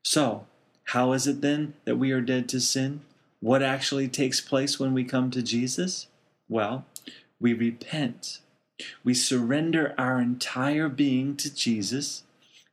So, 0.02 0.46
how 0.86 1.12
is 1.12 1.26
it 1.26 1.40
then 1.40 1.74
that 1.84 1.96
we 1.96 2.10
are 2.12 2.20
dead 2.20 2.48
to 2.50 2.60
sin? 2.60 3.02
What 3.40 3.62
actually 3.62 4.08
takes 4.08 4.40
place 4.40 4.78
when 4.78 4.92
we 4.92 5.04
come 5.04 5.30
to 5.30 5.42
Jesus? 5.42 6.08
Well, 6.48 6.84
we 7.40 7.52
repent. 7.52 8.40
We 9.04 9.14
surrender 9.14 9.94
our 9.96 10.20
entire 10.20 10.88
being 10.88 11.36
to 11.36 11.54
Jesus. 11.54 12.24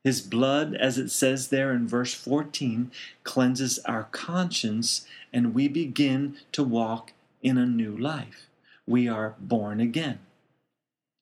His 0.04 0.22
blood, 0.22 0.76
as 0.76 0.98
it 0.98 1.10
says 1.10 1.50
there 1.50 1.74
in 1.74 1.88
verse 1.88 2.14
14, 2.14 2.92
cleanses 3.24 3.80
our 3.80 4.06
conscience, 4.12 5.06
and 5.34 5.54
we 5.54 5.68
begin 5.68 6.38
to 6.54 6.64
walk 6.64 7.12
in 7.42 7.58
a 7.58 7.66
new 7.66 7.96
life. 7.96 8.48
We 8.86 9.08
are 9.08 9.36
born 9.40 9.80
again. 9.80 10.20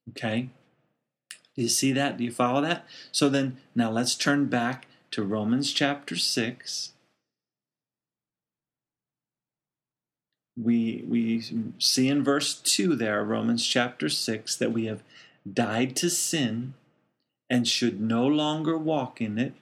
Okay? 0.09 0.49
Do 1.55 1.61
you 1.63 1.69
see 1.69 1.91
that? 1.93 2.17
Do 2.17 2.23
you 2.23 2.31
follow 2.31 2.61
that? 2.61 2.85
So 3.11 3.29
then, 3.29 3.57
now 3.75 3.91
let's 3.91 4.15
turn 4.15 4.45
back 4.45 4.87
to 5.11 5.23
Romans 5.23 5.73
chapter 5.73 6.15
6 6.15 6.91
we 10.57 11.03
we 11.07 11.43
see 11.77 12.07
in 12.09 12.23
verse 12.23 12.55
2 12.55 12.95
there 12.95 13.23
romans 13.23 13.65
chapter 13.65 14.09
6 14.09 14.55
that 14.55 14.71
we 14.71 14.85
have 14.85 15.03
died 15.51 15.95
to 15.95 16.09
sin 16.09 16.73
and 17.49 17.67
should 17.67 18.01
no 18.01 18.25
longer 18.25 18.77
walk 18.77 19.21
in 19.21 19.37
it 19.37 19.53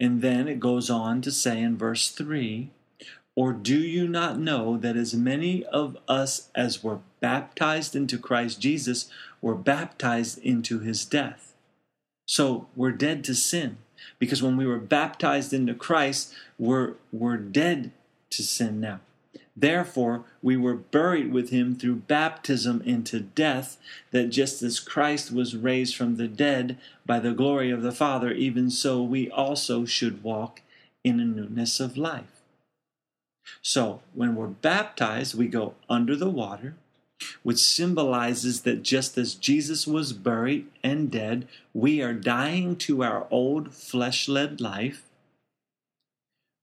and 0.00 0.22
then 0.22 0.48
it 0.48 0.58
goes 0.58 0.90
on 0.90 1.22
to 1.22 1.30
say 1.30 1.62
in 1.62 1.78
verse 1.78 2.10
3 2.10 2.70
or 3.36 3.52
do 3.52 3.78
you 3.78 4.06
not 4.06 4.38
know 4.38 4.76
that 4.76 4.96
as 4.96 5.14
many 5.14 5.64
of 5.64 5.96
us 6.06 6.50
as 6.54 6.82
were 6.82 7.00
baptized 7.20 7.96
into 7.96 8.18
Christ 8.18 8.60
Jesus 8.60 9.10
were 9.40 9.54
baptized 9.54 10.38
into 10.38 10.80
his 10.80 11.04
death 11.04 11.54
so 12.26 12.66
we're 12.76 12.92
dead 12.92 13.24
to 13.24 13.34
sin 13.34 13.78
because 14.18 14.42
when 14.42 14.56
we 14.56 14.66
were 14.66 14.78
baptized 14.78 15.52
into 15.52 15.74
Christ 15.74 16.34
we're 16.58 16.94
we're 17.12 17.36
dead 17.36 17.92
to 18.30 18.42
sin 18.42 18.80
now 18.80 19.00
Therefore, 19.56 20.24
we 20.42 20.56
were 20.56 20.74
buried 20.74 21.32
with 21.32 21.50
him 21.50 21.76
through 21.76 21.96
baptism 21.96 22.82
into 22.84 23.20
death, 23.20 23.76
that 24.10 24.30
just 24.30 24.62
as 24.62 24.80
Christ 24.80 25.30
was 25.30 25.56
raised 25.56 25.94
from 25.94 26.16
the 26.16 26.26
dead 26.26 26.76
by 27.06 27.20
the 27.20 27.32
glory 27.32 27.70
of 27.70 27.82
the 27.82 27.92
Father, 27.92 28.32
even 28.32 28.68
so 28.68 29.02
we 29.02 29.30
also 29.30 29.84
should 29.84 30.24
walk 30.24 30.60
in 31.04 31.20
a 31.20 31.24
newness 31.24 31.78
of 31.78 31.96
life. 31.96 32.33
So, 33.62 34.00
when 34.14 34.34
we're 34.34 34.46
baptized, 34.46 35.34
we 35.34 35.48
go 35.48 35.74
under 35.88 36.16
the 36.16 36.30
water, 36.30 36.76
which 37.42 37.58
symbolizes 37.58 38.62
that 38.62 38.82
just 38.82 39.16
as 39.18 39.34
Jesus 39.34 39.86
was 39.86 40.12
buried 40.12 40.66
and 40.82 41.10
dead, 41.10 41.46
we 41.72 42.02
are 42.02 42.14
dying 42.14 42.76
to 42.76 43.02
our 43.02 43.26
old 43.30 43.74
flesh 43.74 44.28
led 44.28 44.60
life 44.60 45.04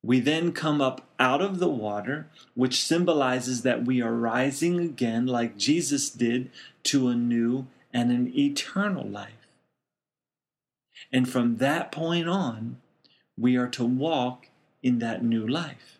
we 0.04 0.20
then 0.20 0.52
come 0.52 0.82
up 0.82 1.08
out 1.20 1.42
of 1.42 1.60
the 1.60 1.70
water, 1.70 2.28
which 2.56 2.84
symbolizes 2.84 3.62
that 3.62 3.86
we 3.86 4.02
are 4.02 4.14
rising 4.14 4.80
again, 4.80 5.28
like 5.28 5.58
Jesus 5.58 6.10
did, 6.10 6.50
to 6.84 7.08
a 7.08 7.16
new 7.16 7.68
and 7.94 8.12
an 8.12 8.36
eternal 8.36 9.08
life. 9.08 9.48
And 11.12 11.30
from 11.30 11.58
that 11.58 11.92
point 11.92 12.28
on, 12.28 12.78
we 13.38 13.56
are 13.58 13.68
to 13.68 13.86
walk 13.86 14.48
in 14.82 15.00
that 15.00 15.24
new 15.24 15.48
life. 15.48 16.00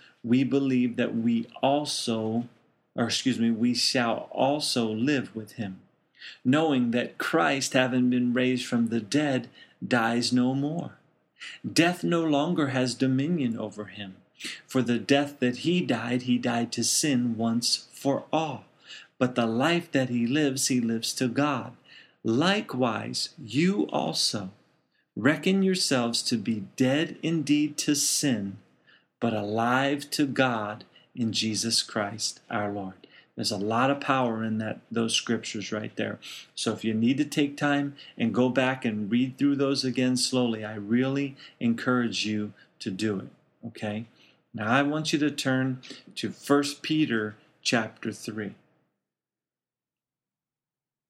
we 0.23 0.43
believe 0.43 0.95
that 0.97 1.15
we 1.15 1.47
also, 1.61 2.47
or 2.95 3.05
excuse 3.05 3.39
me, 3.39 3.51
we 3.51 3.73
shall 3.73 4.27
also 4.31 4.87
live 4.87 5.35
with 5.35 5.53
him, 5.53 5.81
knowing 6.45 6.91
that 6.91 7.17
Christ, 7.17 7.73
having 7.73 8.09
been 8.09 8.33
raised 8.33 8.65
from 8.65 8.87
the 8.87 8.99
dead, 8.99 9.49
dies 9.85 10.31
no 10.31 10.53
more. 10.53 10.93
Death 11.71 12.03
no 12.03 12.23
longer 12.23 12.67
has 12.67 12.93
dominion 12.93 13.57
over 13.57 13.85
him. 13.85 14.15
For 14.67 14.81
the 14.81 14.99
death 14.99 15.39
that 15.39 15.57
he 15.57 15.81
died, 15.81 16.23
he 16.23 16.37
died 16.37 16.71
to 16.73 16.83
sin 16.83 17.37
once 17.37 17.87
for 17.93 18.25
all. 18.31 18.65
But 19.17 19.35
the 19.35 19.45
life 19.45 19.91
that 19.91 20.09
he 20.09 20.25
lives, 20.25 20.67
he 20.67 20.81
lives 20.81 21.13
to 21.15 21.27
God. 21.27 21.75
Likewise, 22.23 23.29
you 23.43 23.87
also 23.89 24.51
reckon 25.15 25.63
yourselves 25.63 26.21
to 26.23 26.37
be 26.37 26.63
dead 26.75 27.17
indeed 27.21 27.77
to 27.77 27.95
sin, 27.95 28.57
but 29.21 29.33
alive 29.33 30.09
to 30.09 30.25
God 30.25 30.83
in 31.15 31.31
Jesus 31.31 31.81
Christ 31.81 32.41
our 32.49 32.69
Lord. 32.69 33.07
There's 33.37 33.51
a 33.51 33.57
lot 33.57 33.89
of 33.89 34.01
power 34.01 34.43
in 34.43 34.57
that 34.57 34.81
those 34.91 35.15
scriptures 35.15 35.71
right 35.71 35.95
there. 35.95 36.19
So 36.53 36.73
if 36.73 36.83
you 36.83 36.93
need 36.93 37.17
to 37.17 37.25
take 37.25 37.55
time 37.55 37.95
and 38.17 38.33
go 38.33 38.49
back 38.49 38.83
and 38.83 39.09
read 39.09 39.37
through 39.37 39.55
those 39.55 39.85
again 39.85 40.17
slowly, 40.17 40.65
I 40.65 40.75
really 40.75 41.37
encourage 41.59 42.25
you 42.25 42.53
to 42.79 42.91
do 42.91 43.19
it. 43.19 43.29
Okay? 43.67 44.07
Now 44.53 44.69
I 44.69 44.81
want 44.81 45.13
you 45.13 45.19
to 45.19 45.31
turn 45.31 45.81
to 46.15 46.31
1 46.31 46.63
Peter 46.81 47.35
chapter 47.61 48.11
3. 48.11 48.53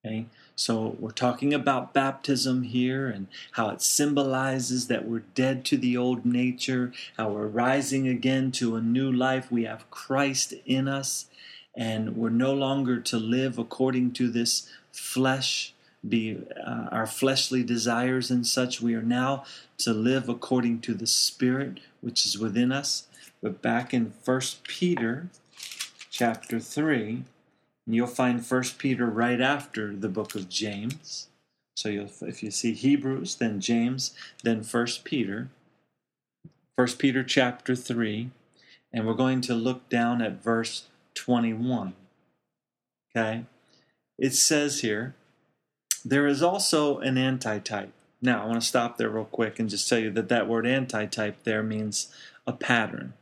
Okay? 0.06 0.28
So 0.56 0.96
we're 1.00 1.12
talking 1.12 1.54
about 1.54 1.94
baptism 1.94 2.64
here 2.64 3.08
and 3.08 3.28
how 3.52 3.70
it 3.70 3.82
symbolizes 3.82 4.88
that 4.88 5.08
we're 5.08 5.24
dead 5.34 5.66
to 5.66 5.78
the 5.78 5.98
old 5.98 6.26
nature, 6.26 6.92
how 7.18 7.30
we're 7.30 7.48
rising 7.48 8.08
again 8.08 8.52
to 8.54 8.76
a 8.76 8.82
new 8.82 9.12
life. 9.12 9.52
We 9.52 9.64
have 9.64 9.90
Christ 9.90 10.54
in 10.66 10.88
us, 10.88 11.26
and 11.76 12.16
we're 12.16 12.30
no 12.30 12.54
longer 12.54 13.00
to 13.00 13.18
live 13.18 13.58
according 13.58 14.12
to 14.14 14.30
this 14.30 14.70
flesh, 14.92 15.74
be 16.08 16.40
uh, 16.66 16.90
our 16.92 17.08
fleshly 17.08 17.64
desires 17.64 18.30
and 18.30 18.46
such. 18.46 18.82
We 18.82 18.94
are 18.96 19.02
now 19.02 19.46
to 19.80 19.94
live 19.94 20.30
according 20.30 20.82
to 20.82 20.94
the 20.94 21.08
Spirit 21.08 21.80
which 22.02 22.26
is 22.26 22.38
within 22.38 22.72
us. 22.72 23.08
But 23.42 23.62
back 23.62 23.94
in 23.94 24.12
First 24.12 24.64
Peter 24.64 25.30
chapter 26.10 26.60
3, 26.60 27.24
and 27.86 27.96
you'll 27.96 28.08
find 28.08 28.46
First 28.46 28.78
Peter 28.78 29.06
right 29.06 29.42
after 29.42 29.96
the 29.96 30.10
book 30.10 30.36
of 30.36 30.50
James. 30.50 31.28
So 31.76 31.90
you'll, 31.90 32.12
if 32.22 32.44
you 32.44 32.52
see 32.52 32.74
Hebrews, 32.74 33.36
then 33.36 33.60
James, 33.60 34.14
then 34.44 34.64
First 34.64 35.04
Peter. 35.04 35.50
First 36.78 37.00
Peter 37.00 37.24
chapter 37.24 37.76
3, 37.76 38.30
and 38.94 39.06
we're 39.06 39.14
going 39.14 39.42
to 39.42 39.54
look 39.54 39.90
down 39.90 40.22
at 40.22 40.42
verse 40.42 40.88
21. 41.16 41.94
Okay? 43.16 43.46
It 44.18 44.34
says 44.34 44.82
here, 44.82 45.16
there 46.06 46.28
is 46.28 46.42
also 46.42 47.00
an 47.00 47.18
antitype. 47.18 47.92
Now, 48.22 48.44
I 48.44 48.46
want 48.46 48.62
to 48.62 48.68
stop 48.68 48.98
there 48.98 49.10
real 49.10 49.26
quick 49.26 49.60
and 49.60 49.70
just 49.70 49.90
tell 49.90 50.00
you 50.00 50.12
that 50.12 50.30
that 50.30 50.48
word 50.48 50.66
antitype 50.66 51.44
there 51.44 51.64
means 51.64 52.14
a 52.48 52.54
pattern. 52.54 53.14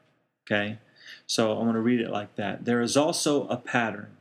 Okay? 0.45 0.77
So 1.25 1.51
I 1.51 1.63
want 1.63 1.73
to 1.73 1.81
read 1.81 2.01
it 2.01 2.11
like 2.11 2.35
that. 2.35 2.65
There 2.65 2.81
is 2.81 2.97
also 2.97 3.47
a 3.47 3.57
pattern 3.57 4.17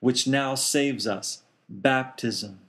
which 0.00 0.26
now 0.26 0.54
saves 0.54 1.06
us 1.06 1.42
baptism. 1.68 2.60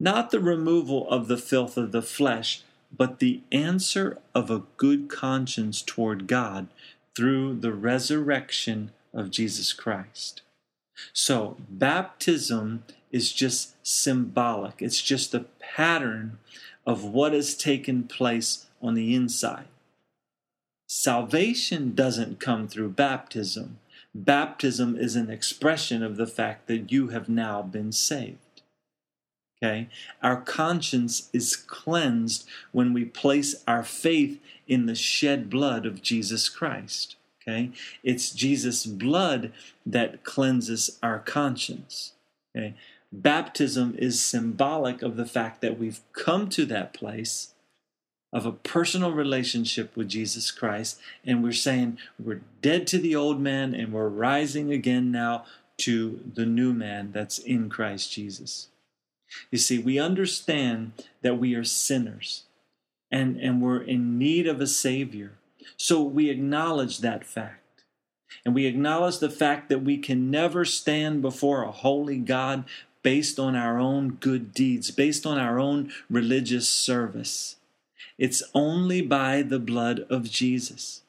Not 0.00 0.30
the 0.30 0.40
removal 0.40 1.08
of 1.08 1.28
the 1.28 1.36
filth 1.36 1.76
of 1.76 1.92
the 1.92 2.02
flesh, 2.02 2.62
but 2.96 3.18
the 3.18 3.42
answer 3.50 4.18
of 4.34 4.50
a 4.50 4.62
good 4.76 5.08
conscience 5.08 5.82
toward 5.82 6.26
God 6.26 6.68
through 7.16 7.54
the 7.54 7.72
resurrection 7.72 8.90
of 9.12 9.30
Jesus 9.30 9.72
Christ. 9.72 10.42
So, 11.12 11.56
baptism 11.68 12.84
is 13.10 13.32
just 13.32 13.74
symbolic, 13.86 14.80
it's 14.80 15.02
just 15.02 15.34
a 15.34 15.46
pattern 15.58 16.38
of 16.86 17.04
what 17.04 17.32
has 17.32 17.56
taken 17.56 18.04
place 18.04 18.66
on 18.82 18.94
the 18.94 19.14
inside. 19.14 19.66
Salvation 20.86 21.94
doesn't 21.94 22.38
come 22.38 22.68
through 22.68 22.90
baptism. 22.90 23.78
Baptism 24.14 24.96
is 24.96 25.16
an 25.16 25.28
expression 25.28 26.02
of 26.02 26.16
the 26.16 26.26
fact 26.26 26.68
that 26.68 26.92
you 26.92 27.08
have 27.08 27.28
now 27.28 27.62
been 27.62 27.90
saved. 27.90 28.38
Okay? 29.62 29.88
Our 30.22 30.40
conscience 30.40 31.30
is 31.32 31.56
cleansed 31.56 32.46
when 32.72 32.92
we 32.92 33.04
place 33.04 33.56
our 33.66 33.82
faith 33.82 34.40
in 34.68 34.86
the 34.86 34.94
shed 34.94 35.50
blood 35.50 35.86
of 35.86 36.02
Jesus 36.02 36.48
Christ. 36.48 37.16
Okay? 37.42 37.72
It's 38.02 38.30
Jesus' 38.30 38.86
blood 38.86 39.52
that 39.84 40.22
cleanses 40.22 40.98
our 41.02 41.18
conscience. 41.18 42.12
Okay? 42.56 42.74
Baptism 43.12 43.94
is 43.98 44.22
symbolic 44.22 45.02
of 45.02 45.16
the 45.16 45.26
fact 45.26 45.60
that 45.60 45.78
we've 45.78 46.00
come 46.12 46.48
to 46.50 46.64
that 46.66 46.92
place 46.92 47.53
of 48.34 48.44
a 48.44 48.52
personal 48.52 49.12
relationship 49.12 49.96
with 49.96 50.08
Jesus 50.08 50.50
Christ. 50.50 51.00
And 51.24 51.42
we're 51.42 51.52
saying 51.52 51.98
we're 52.18 52.42
dead 52.60 52.88
to 52.88 52.98
the 52.98 53.14
old 53.14 53.40
man 53.40 53.74
and 53.74 53.92
we're 53.92 54.08
rising 54.08 54.72
again 54.72 55.12
now 55.12 55.44
to 55.78 56.20
the 56.34 56.44
new 56.44 56.74
man 56.74 57.12
that's 57.12 57.38
in 57.38 57.70
Christ 57.70 58.12
Jesus. 58.12 58.68
You 59.50 59.58
see, 59.58 59.78
we 59.78 60.00
understand 60.00 60.92
that 61.22 61.38
we 61.38 61.54
are 61.54 61.64
sinners 61.64 62.42
and, 63.10 63.38
and 63.40 63.62
we're 63.62 63.82
in 63.82 64.18
need 64.18 64.48
of 64.48 64.60
a 64.60 64.66
Savior. 64.66 65.32
So 65.76 66.02
we 66.02 66.28
acknowledge 66.28 66.98
that 66.98 67.24
fact. 67.24 67.60
And 68.44 68.54
we 68.54 68.66
acknowledge 68.66 69.20
the 69.20 69.30
fact 69.30 69.68
that 69.68 69.82
we 69.82 69.96
can 69.96 70.30
never 70.30 70.64
stand 70.64 71.22
before 71.22 71.62
a 71.62 71.70
holy 71.70 72.18
God 72.18 72.64
based 73.02 73.38
on 73.38 73.54
our 73.54 73.78
own 73.78 74.14
good 74.14 74.52
deeds, 74.52 74.90
based 74.90 75.24
on 75.24 75.38
our 75.38 75.60
own 75.60 75.92
religious 76.10 76.68
service. 76.68 77.56
It's 78.18 78.42
only 78.54 79.02
by 79.02 79.42
the 79.42 79.58
blood 79.58 80.06
of 80.10 80.30
Jesus. 80.30 81.02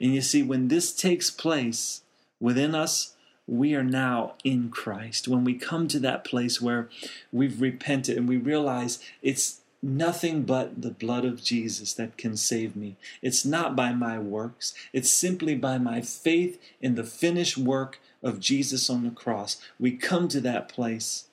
And 0.00 0.14
you 0.14 0.22
see, 0.22 0.42
when 0.42 0.68
this 0.68 0.94
takes 0.94 1.30
place 1.30 2.02
within 2.40 2.74
us, 2.74 3.14
we 3.46 3.74
are 3.74 3.84
now 3.84 4.34
in 4.42 4.70
Christ. 4.70 5.28
When 5.28 5.44
we 5.44 5.54
come 5.54 5.88
to 5.88 5.98
that 6.00 6.24
place 6.24 6.60
where 6.60 6.88
we've 7.32 7.60
repented 7.60 8.16
and 8.16 8.28
we 8.28 8.36
realize 8.36 8.98
it's 9.22 9.60
nothing 9.82 10.42
but 10.42 10.80
the 10.80 10.90
blood 10.90 11.24
of 11.24 11.42
Jesus 11.42 11.92
that 11.92 12.16
can 12.16 12.36
save 12.36 12.74
me. 12.74 12.96
It's 13.20 13.44
not 13.44 13.76
by 13.76 13.92
my 13.92 14.18
works, 14.18 14.74
it's 14.92 15.12
simply 15.12 15.54
by 15.54 15.78
my 15.78 16.00
faith 16.00 16.60
in 16.80 16.94
the 16.94 17.04
finished 17.04 17.58
work 17.58 18.00
of 18.22 18.40
Jesus 18.40 18.88
on 18.88 19.04
the 19.04 19.10
cross. 19.10 19.60
We 19.78 19.92
come 19.92 20.28
to 20.28 20.40
that 20.40 20.68
place 20.68 21.26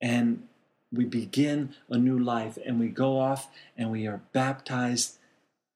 and 0.00 0.48
we 0.96 1.04
begin 1.04 1.74
a 1.88 1.98
new 1.98 2.18
life 2.18 2.58
and 2.64 2.80
we 2.80 2.88
go 2.88 3.18
off 3.18 3.48
and 3.76 3.90
we 3.90 4.06
are 4.06 4.20
baptized 4.32 5.18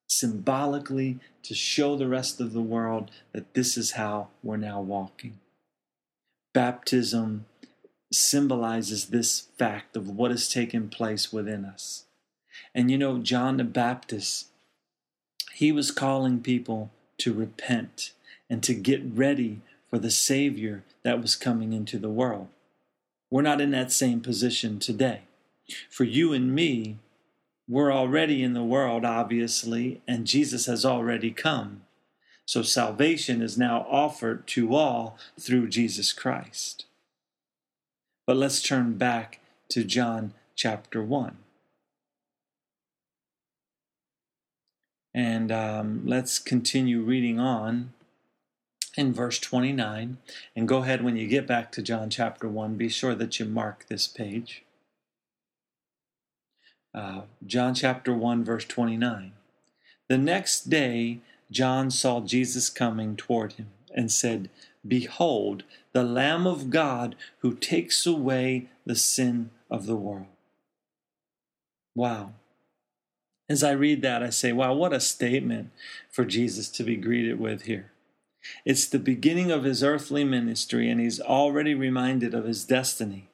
symbolically 0.07 1.19
to 1.43 1.55
show 1.55 1.97
the 1.97 2.09
rest 2.09 2.41
of 2.41 2.53
the 2.53 2.61
world 2.61 3.11
that 3.33 3.55
this 3.55 3.77
is 3.77 3.93
how 3.93 4.29
we're 4.43 4.57
now 4.57 4.81
walking. 4.81 5.39
Baptism 6.53 7.47
symbolizes 8.13 9.07
this 9.07 9.49
fact 9.57 9.97
of 9.97 10.09
what 10.09 10.33
has 10.33 10.49
taken 10.49 10.89
place 10.89 11.33
within 11.33 11.65
us. 11.65 12.05
And 12.75 12.91
you 12.91 12.99
know, 12.99 13.19
John 13.19 13.59
the 13.59 13.65
Baptist, 13.65 14.49
he 15.55 15.71
was 15.71 15.91
calling 15.91 16.41
people 16.41 16.91
to 17.19 17.33
repent 17.33 18.13
and 18.49 18.63
to 18.65 18.75
get 18.75 19.03
ready 19.05 19.61
for 19.89 19.99
the 19.99 20.11
Savior 20.11 20.83
that 21.03 21.23
was 21.23 21.37
coming 21.37 21.73
into 21.73 21.99
the 21.99 22.09
world. 22.09 22.49
We're 23.31 23.43
not 23.43 23.61
in 23.61 23.71
that 23.71 23.93
same 23.93 24.21
position 24.21 24.79
today. 24.79 25.23
For 25.89 26.05
you 26.05 26.33
and 26.33 26.53
me, 26.55 26.99
we're 27.69 27.93
already 27.93 28.43
in 28.43 28.55
the 28.55 28.65
world, 28.65 29.05
obviously, 29.05 30.03
and 30.09 30.27
Jesus 30.27 30.67
has 30.67 30.85
already 30.85 31.31
come. 31.31 31.83
So 32.45 32.63
salvation 32.63 33.41
is 33.41 33.57
now 33.57 33.87
offered 33.89 34.49
to 34.49 34.75
all 34.75 35.17
through 35.39 35.69
Jesus 35.69 36.13
Christ. 36.13 36.87
But 38.27 38.37
let's 38.37 38.61
turn 38.61 38.95
back 38.99 39.39
to 39.69 39.85
John 39.85 40.35
chapter 40.57 41.01
1. 41.01 41.37
And 45.15 45.53
um, 45.53 46.03
let's 46.05 46.41
continue 46.41 47.03
reading 47.03 47.39
on 47.39 47.93
in 48.97 49.13
verse 49.13 49.39
29. 49.39 50.19
And 50.57 50.69
go 50.69 50.79
ahead 50.79 51.03
when 51.03 51.17
you 51.17 51.27
get 51.27 51.47
back 51.47 51.73
to 51.73 51.83
John 51.83 52.11
chapter 52.11 52.49
1, 52.49 52.77
be 52.77 52.89
sure 52.89 53.15
that 53.15 53.39
you 53.39 53.47
mark 53.47 53.87
this 53.89 54.07
page. 54.07 54.65
Uh, 56.95 57.23
John 57.47 57.75
chapter 57.75 58.13
1, 58.13 58.45
verse 58.45 58.65
29. 58.65 59.33
The 60.09 60.19
next 60.19 60.69
day, 60.69 61.21
John 61.51 61.91
saw 61.91 62.21
Jesus 62.21 62.69
coming 62.69 63.17
toward 63.17 63.55
him 63.55 63.69
and 63.95 64.11
said, 64.11 64.51
Behold, 64.87 65.63
the 65.93 66.03
Lamb 66.03 66.47
of 66.47 66.71
God 66.71 67.15
who 67.39 67.55
takes 67.55 68.07
away 68.07 68.69
the 68.87 68.97
sin 68.97 69.51
of 69.71 69.87
the 69.87 69.97
world. 69.97 70.27
Wow. 71.95 72.33
As 73.49 73.65
I 73.65 73.73
read 73.73 74.03
that, 74.03 74.23
I 74.23 74.31
say, 74.31 74.53
wow, 74.53 74.73
what 74.75 74.93
a 74.93 75.01
statement 75.01 75.71
for 76.09 76.25
Jesus 76.25 76.69
to 76.71 76.85
be 76.85 76.97
greeted 76.97 77.41
with 77.41 77.63
here. 77.63 77.91
It's 78.65 78.87
the 78.87 78.99
beginning 78.99 79.51
of 79.51 79.65
his 79.65 79.83
earthly 79.83 80.25
ministry, 80.25 80.91
and 80.91 81.01
he's 81.01 81.21
already 81.21 81.75
reminded 81.75 82.35
of 82.35 82.45
his 82.45 82.65
destiny. 82.65 83.29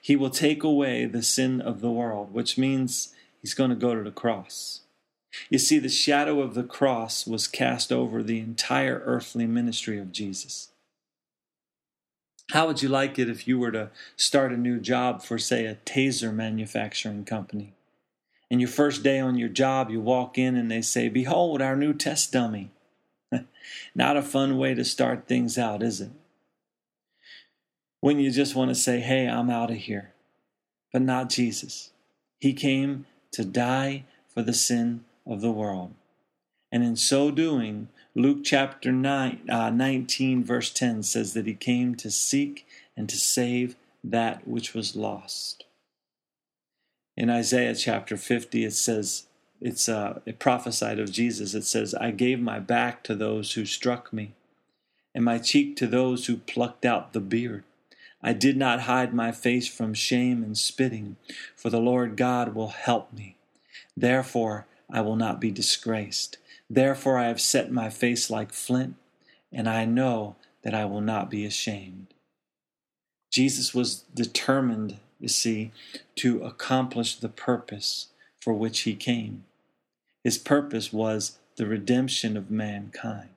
He 0.00 0.16
will 0.16 0.30
take 0.30 0.62
away 0.62 1.04
the 1.04 1.22
sin 1.22 1.60
of 1.60 1.80
the 1.80 1.90
world, 1.90 2.32
which 2.32 2.58
means 2.58 3.14
he's 3.40 3.54
going 3.54 3.70
to 3.70 3.76
go 3.76 3.94
to 3.94 4.02
the 4.02 4.10
cross. 4.10 4.80
You 5.50 5.58
see, 5.58 5.78
the 5.78 5.88
shadow 5.88 6.40
of 6.40 6.54
the 6.54 6.62
cross 6.62 7.26
was 7.26 7.46
cast 7.46 7.92
over 7.92 8.22
the 8.22 8.40
entire 8.40 9.02
earthly 9.04 9.46
ministry 9.46 9.98
of 9.98 10.12
Jesus. 10.12 10.70
How 12.52 12.66
would 12.66 12.80
you 12.80 12.88
like 12.88 13.18
it 13.18 13.28
if 13.28 13.46
you 13.46 13.58
were 13.58 13.72
to 13.72 13.90
start 14.16 14.52
a 14.52 14.56
new 14.56 14.78
job 14.78 15.22
for, 15.22 15.36
say, 15.36 15.66
a 15.66 15.74
taser 15.74 16.32
manufacturing 16.32 17.24
company? 17.24 17.74
And 18.50 18.60
your 18.60 18.70
first 18.70 19.02
day 19.02 19.18
on 19.18 19.36
your 19.36 19.48
job, 19.48 19.90
you 19.90 20.00
walk 20.00 20.38
in 20.38 20.56
and 20.56 20.70
they 20.70 20.80
say, 20.80 21.08
Behold, 21.08 21.60
our 21.60 21.74
new 21.74 21.92
test 21.92 22.32
dummy. 22.32 22.70
Not 23.94 24.16
a 24.16 24.22
fun 24.22 24.58
way 24.58 24.74
to 24.74 24.84
start 24.84 25.26
things 25.26 25.58
out, 25.58 25.82
is 25.82 26.00
it? 26.00 26.10
When 28.00 28.20
you 28.20 28.30
just 28.30 28.54
want 28.54 28.70
to 28.70 28.74
say, 28.74 29.00
Hey, 29.00 29.26
I'm 29.28 29.50
out 29.50 29.70
of 29.70 29.76
here. 29.76 30.12
But 30.92 31.02
not 31.02 31.28
Jesus. 31.28 31.90
He 32.38 32.52
came 32.52 33.06
to 33.32 33.44
die 33.44 34.04
for 34.28 34.42
the 34.42 34.54
sin 34.54 35.04
of 35.26 35.40
the 35.40 35.50
world. 35.50 35.92
And 36.70 36.82
in 36.82 36.96
so 36.96 37.30
doing, 37.30 37.88
Luke 38.14 38.44
chapter 38.44 38.92
9, 38.92 39.48
uh, 39.50 39.70
19, 39.70 40.44
verse 40.44 40.70
10 40.70 41.02
says 41.02 41.34
that 41.34 41.46
he 41.46 41.54
came 41.54 41.94
to 41.96 42.10
seek 42.10 42.66
and 42.96 43.08
to 43.08 43.16
save 43.16 43.76
that 44.02 44.46
which 44.46 44.74
was 44.74 44.96
lost. 44.96 45.64
In 47.16 47.30
Isaiah 47.30 47.74
chapter 47.74 48.16
50, 48.16 48.64
it 48.64 48.72
says, 48.72 49.26
it's 49.60 49.88
uh, 49.88 50.20
it 50.26 50.38
prophesied 50.38 50.98
of 50.98 51.12
Jesus. 51.12 51.54
It 51.54 51.64
says, 51.64 51.94
I 51.94 52.10
gave 52.10 52.40
my 52.40 52.58
back 52.58 53.02
to 53.04 53.14
those 53.14 53.52
who 53.52 53.64
struck 53.64 54.12
me, 54.12 54.32
and 55.14 55.24
my 55.24 55.38
cheek 55.38 55.76
to 55.76 55.86
those 55.86 56.26
who 56.26 56.36
plucked 56.36 56.84
out 56.84 57.12
the 57.12 57.20
beard. 57.20 57.64
I 58.22 58.32
did 58.32 58.56
not 58.56 58.82
hide 58.82 59.14
my 59.14 59.32
face 59.32 59.68
from 59.68 59.94
shame 59.94 60.42
and 60.42 60.56
spitting, 60.56 61.16
for 61.54 61.70
the 61.70 61.80
Lord 61.80 62.16
God 62.16 62.54
will 62.54 62.68
help 62.68 63.12
me. 63.12 63.36
Therefore, 63.96 64.66
I 64.90 65.00
will 65.00 65.16
not 65.16 65.40
be 65.40 65.50
disgraced. 65.50 66.38
Therefore, 66.68 67.18
I 67.18 67.28
have 67.28 67.40
set 67.40 67.70
my 67.70 67.88
face 67.90 68.30
like 68.30 68.52
flint, 68.52 68.96
and 69.52 69.68
I 69.68 69.84
know 69.84 70.36
that 70.62 70.74
I 70.74 70.84
will 70.84 71.00
not 71.00 71.30
be 71.30 71.44
ashamed. 71.44 72.08
Jesus 73.30 73.74
was 73.74 74.04
determined, 74.14 74.96
you 75.20 75.28
see, 75.28 75.72
to 76.16 76.42
accomplish 76.42 77.16
the 77.16 77.28
purpose 77.28 78.08
for 78.46 78.52
which 78.52 78.82
he 78.82 78.94
came. 78.94 79.42
His 80.22 80.38
purpose 80.38 80.92
was 80.92 81.38
the 81.56 81.66
redemption 81.66 82.36
of 82.36 82.48
mankind. 82.48 83.30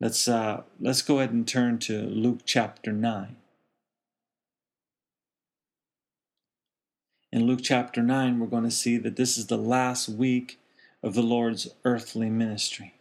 Let's 0.00 0.28
uh, 0.28 0.62
let's 0.78 1.02
go 1.02 1.18
ahead 1.18 1.32
and 1.32 1.46
turn 1.46 1.80
to 1.80 2.02
Luke 2.02 2.42
chapter 2.44 2.92
nine. 2.92 3.34
In 7.32 7.46
Luke 7.46 7.60
chapter 7.62 8.02
9, 8.02 8.38
we're 8.38 8.46
going 8.46 8.64
to 8.64 8.70
see 8.72 8.96
that 8.96 9.16
this 9.16 9.36
is 9.36 9.46
the 9.46 9.58
last 9.58 10.08
week 10.08 10.58
of 11.02 11.14
the 11.14 11.22
Lord's 11.22 11.68
earthly 11.84 12.28
ministry. 12.28 12.94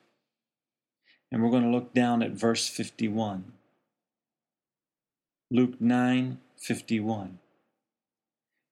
And 1.31 1.43
we're 1.43 1.49
going 1.51 1.63
to 1.63 1.69
look 1.69 1.93
down 1.93 2.21
at 2.23 2.31
verse 2.31 2.67
51. 2.67 3.53
Luke 5.51 5.79
9 5.79 6.39
51. 6.57 7.39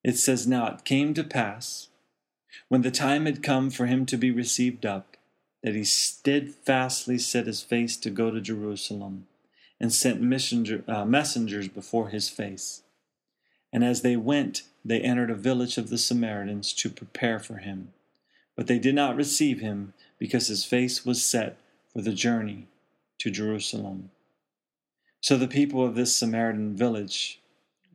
It 0.04 0.18
says, 0.18 0.48
Now 0.48 0.68
it 0.68 0.86
came 0.86 1.14
to 1.16 1.24
pass, 1.24 1.90
when 2.68 2.82
the 2.82 2.92
time 2.92 3.26
had 3.26 3.44
come 3.44 3.70
for 3.70 3.86
him 3.86 4.06
to 4.06 4.18
be 4.18 4.32
received 4.32 4.86
up, 4.86 5.18
that 5.64 5.76
he 5.76 5.84
steadfastly 5.84 7.18
set 7.18 7.48
his 7.48 7.62
face 7.62 7.98
to 7.98 8.10
go 8.10 8.32
to 8.32 8.42
Jerusalem, 8.42 9.28
and 9.80 9.94
sent 9.94 10.22
messenger, 10.22 10.84
uh, 10.88 11.06
messengers 11.06 11.68
before 11.68 12.10
his 12.10 12.30
face. 12.30 12.82
And 13.72 13.84
as 13.84 14.02
they 14.02 14.16
went, 14.16 14.64
they 14.84 15.02
entered 15.02 15.30
a 15.30 15.36
village 15.36 15.78
of 15.78 15.90
the 15.90 15.98
Samaritans 15.98 16.74
to 16.74 16.90
prepare 16.90 17.40
for 17.40 17.58
him. 17.58 17.94
But 18.56 18.68
they 18.68 18.80
did 18.80 18.96
not 18.96 19.16
receive 19.16 19.60
him 19.60 19.94
because 20.18 20.48
his 20.48 20.66
face 20.66 21.06
was 21.06 21.24
set 21.24 21.58
for 21.94 22.02
the 22.02 22.14
journey 22.14 22.68
to 23.20 23.30
Jerusalem. 23.30 24.10
So 25.22 25.38
the 25.38 25.48
people 25.48 25.86
of 25.86 25.96
this 25.96 26.16
Samaritan 26.16 26.76
village 26.76 27.40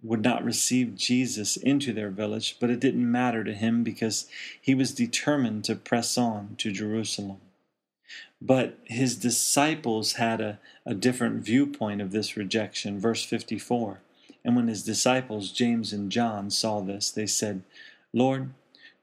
would 0.03 0.23
not 0.23 0.45
receive 0.45 0.97
Jesus 0.97 1.57
into 1.57 1.93
their 1.93 2.11
village, 2.11 2.57
but 2.61 2.71
it 2.71 2.81
didn't 2.81 3.11
matter 3.11 3.45
to 3.45 3.55
him 3.55 3.85
because 3.85 4.27
he 4.61 4.75
was 4.75 4.93
determined 4.93 5.65
to 5.65 5.77
press 5.77 6.19
on 6.19 6.57
to 6.59 6.73
Jerusalem. 6.73 7.39
But 8.41 8.79
his 8.85 9.17
disciples 9.17 10.15
had 10.15 10.41
a, 10.41 10.59
a 10.85 10.95
different 10.95 11.45
viewpoint 11.45 12.01
of 12.01 12.11
this 12.11 12.37
rejection. 12.37 12.99
Verse 12.99 13.25
54 13.25 14.01
and 14.45 14.57
when 14.57 14.69
his 14.69 14.83
disciples, 14.83 15.53
James 15.53 15.93
and 15.93 16.11
John, 16.11 16.51
saw 16.51 16.81
this, 16.81 17.11
they 17.11 17.27
said, 17.27 17.63
Lord, 18.13 18.51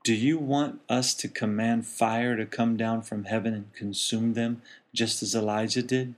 do 0.04 0.14
you 0.14 0.38
want 0.38 0.82
us 0.90 1.14
to 1.16 1.28
command 1.28 1.86
fire 1.86 2.36
to 2.36 2.46
come 2.46 2.78
down 2.78 3.02
from 3.02 3.26
heaven 3.26 3.54
and 3.54 3.74
consume 3.74 4.34
them, 4.34 4.62
just 4.94 5.24
as 5.24 5.36
Elijah 5.36 5.84
did? 5.84 6.16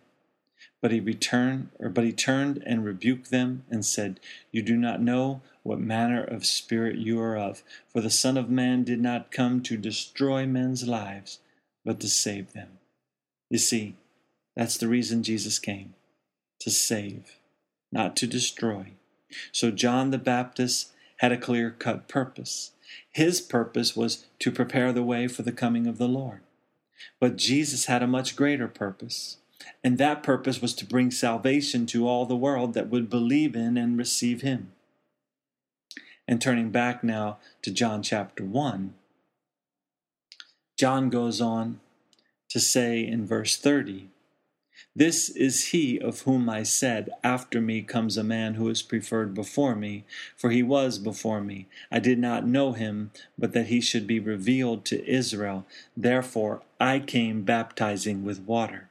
But 0.81 0.91
he 0.91 0.99
returned, 0.99 1.69
or 1.79 1.89
but 1.89 2.03
he 2.03 2.11
turned 2.11 2.63
and 2.65 2.83
rebuked 2.83 3.29
them 3.29 3.65
and 3.69 3.85
said, 3.85 4.19
You 4.51 4.63
do 4.63 4.75
not 4.75 5.01
know 5.01 5.41
what 5.63 5.79
manner 5.79 6.23
of 6.23 6.45
spirit 6.45 6.97
you 6.97 7.19
are 7.21 7.37
of, 7.37 7.63
for 7.89 8.01
the 8.01 8.09
Son 8.09 8.35
of 8.35 8.49
Man 8.49 8.83
did 8.83 8.99
not 8.99 9.31
come 9.31 9.61
to 9.63 9.77
destroy 9.77 10.47
men's 10.47 10.87
lives, 10.87 11.39
but 11.85 11.99
to 11.99 12.09
save 12.09 12.53
them. 12.53 12.79
You 13.49 13.59
see, 13.59 13.95
that's 14.55 14.77
the 14.77 14.87
reason 14.87 15.23
Jesus 15.23 15.59
came 15.59 15.93
to 16.59 16.69
save, 16.69 17.37
not 17.91 18.15
to 18.15 18.27
destroy. 18.27 18.93
So 19.51 19.71
John 19.71 20.11
the 20.11 20.17
Baptist 20.17 20.91
had 21.17 21.31
a 21.31 21.37
clear 21.37 21.71
cut 21.71 22.07
purpose. 22.07 22.71
His 23.11 23.41
purpose 23.41 23.95
was 23.95 24.25
to 24.39 24.51
prepare 24.51 24.91
the 24.91 25.03
way 25.03 25.27
for 25.27 25.43
the 25.43 25.51
coming 25.51 25.87
of 25.87 25.97
the 25.97 26.07
Lord. 26.07 26.41
But 27.19 27.37
Jesus 27.37 27.85
had 27.85 28.03
a 28.03 28.07
much 28.07 28.35
greater 28.35 28.67
purpose. 28.67 29.37
And 29.83 29.97
that 29.97 30.23
purpose 30.23 30.61
was 30.61 30.73
to 30.75 30.85
bring 30.85 31.11
salvation 31.11 31.85
to 31.87 32.07
all 32.07 32.25
the 32.25 32.35
world 32.35 32.73
that 32.73 32.89
would 32.89 33.09
believe 33.09 33.55
in 33.55 33.77
and 33.77 33.97
receive 33.97 34.41
him. 34.41 34.71
And 36.27 36.41
turning 36.41 36.69
back 36.69 37.03
now 37.03 37.37
to 37.61 37.71
John 37.71 38.03
chapter 38.03 38.43
1, 38.43 38.93
John 40.77 41.09
goes 41.09 41.41
on 41.41 41.79
to 42.49 42.59
say 42.59 43.05
in 43.05 43.25
verse 43.25 43.57
30 43.57 44.09
this 44.95 45.29
is 45.29 45.67
he 45.67 45.97
of 45.99 46.21
whom 46.21 46.49
I 46.49 46.63
said, 46.63 47.09
After 47.23 47.61
me 47.61 47.81
comes 47.81 48.17
a 48.17 48.25
man 48.25 48.55
who 48.55 48.67
is 48.67 48.81
preferred 48.81 49.33
before 49.33 49.73
me, 49.73 50.03
for 50.35 50.51
he 50.51 50.61
was 50.63 50.99
before 50.99 51.39
me. 51.39 51.67
I 51.89 51.99
did 51.99 52.19
not 52.19 52.45
know 52.45 52.73
him, 52.73 53.11
but 53.37 53.53
that 53.53 53.67
he 53.67 53.79
should 53.79 54.05
be 54.05 54.19
revealed 54.19 54.83
to 54.85 55.09
Israel. 55.09 55.65
Therefore 55.95 56.61
I 56.79 56.99
came 56.99 57.43
baptizing 57.43 58.25
with 58.25 58.41
water. 58.41 58.90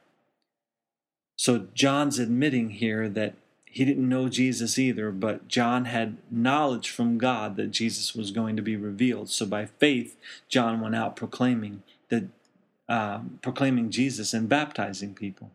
So 1.41 1.65
John's 1.73 2.19
admitting 2.19 2.69
here 2.69 3.09
that 3.09 3.33
he 3.65 3.83
didn't 3.83 4.07
know 4.07 4.29
Jesus 4.29 4.77
either, 4.77 5.09
but 5.09 5.47
John 5.47 5.85
had 5.85 6.17
knowledge 6.29 6.91
from 6.91 7.17
God 7.17 7.55
that 7.55 7.71
Jesus 7.71 8.13
was 8.13 8.29
going 8.29 8.55
to 8.57 8.61
be 8.61 8.75
revealed. 8.75 9.31
So 9.31 9.47
by 9.47 9.65
faith, 9.65 10.15
John 10.49 10.81
went 10.81 10.93
out 10.93 11.15
proclaiming 11.15 11.81
that, 12.09 12.25
uh, 12.87 13.21
proclaiming 13.41 13.89
Jesus 13.89 14.35
and 14.35 14.47
baptizing 14.47 15.15
people. 15.15 15.49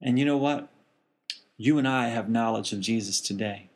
And 0.00 0.18
you 0.18 0.24
know 0.24 0.38
what? 0.38 0.70
You 1.58 1.76
and 1.76 1.86
I 1.86 2.08
have 2.08 2.30
knowledge 2.30 2.72
of 2.72 2.80
Jesus 2.80 3.20
today. 3.20 3.68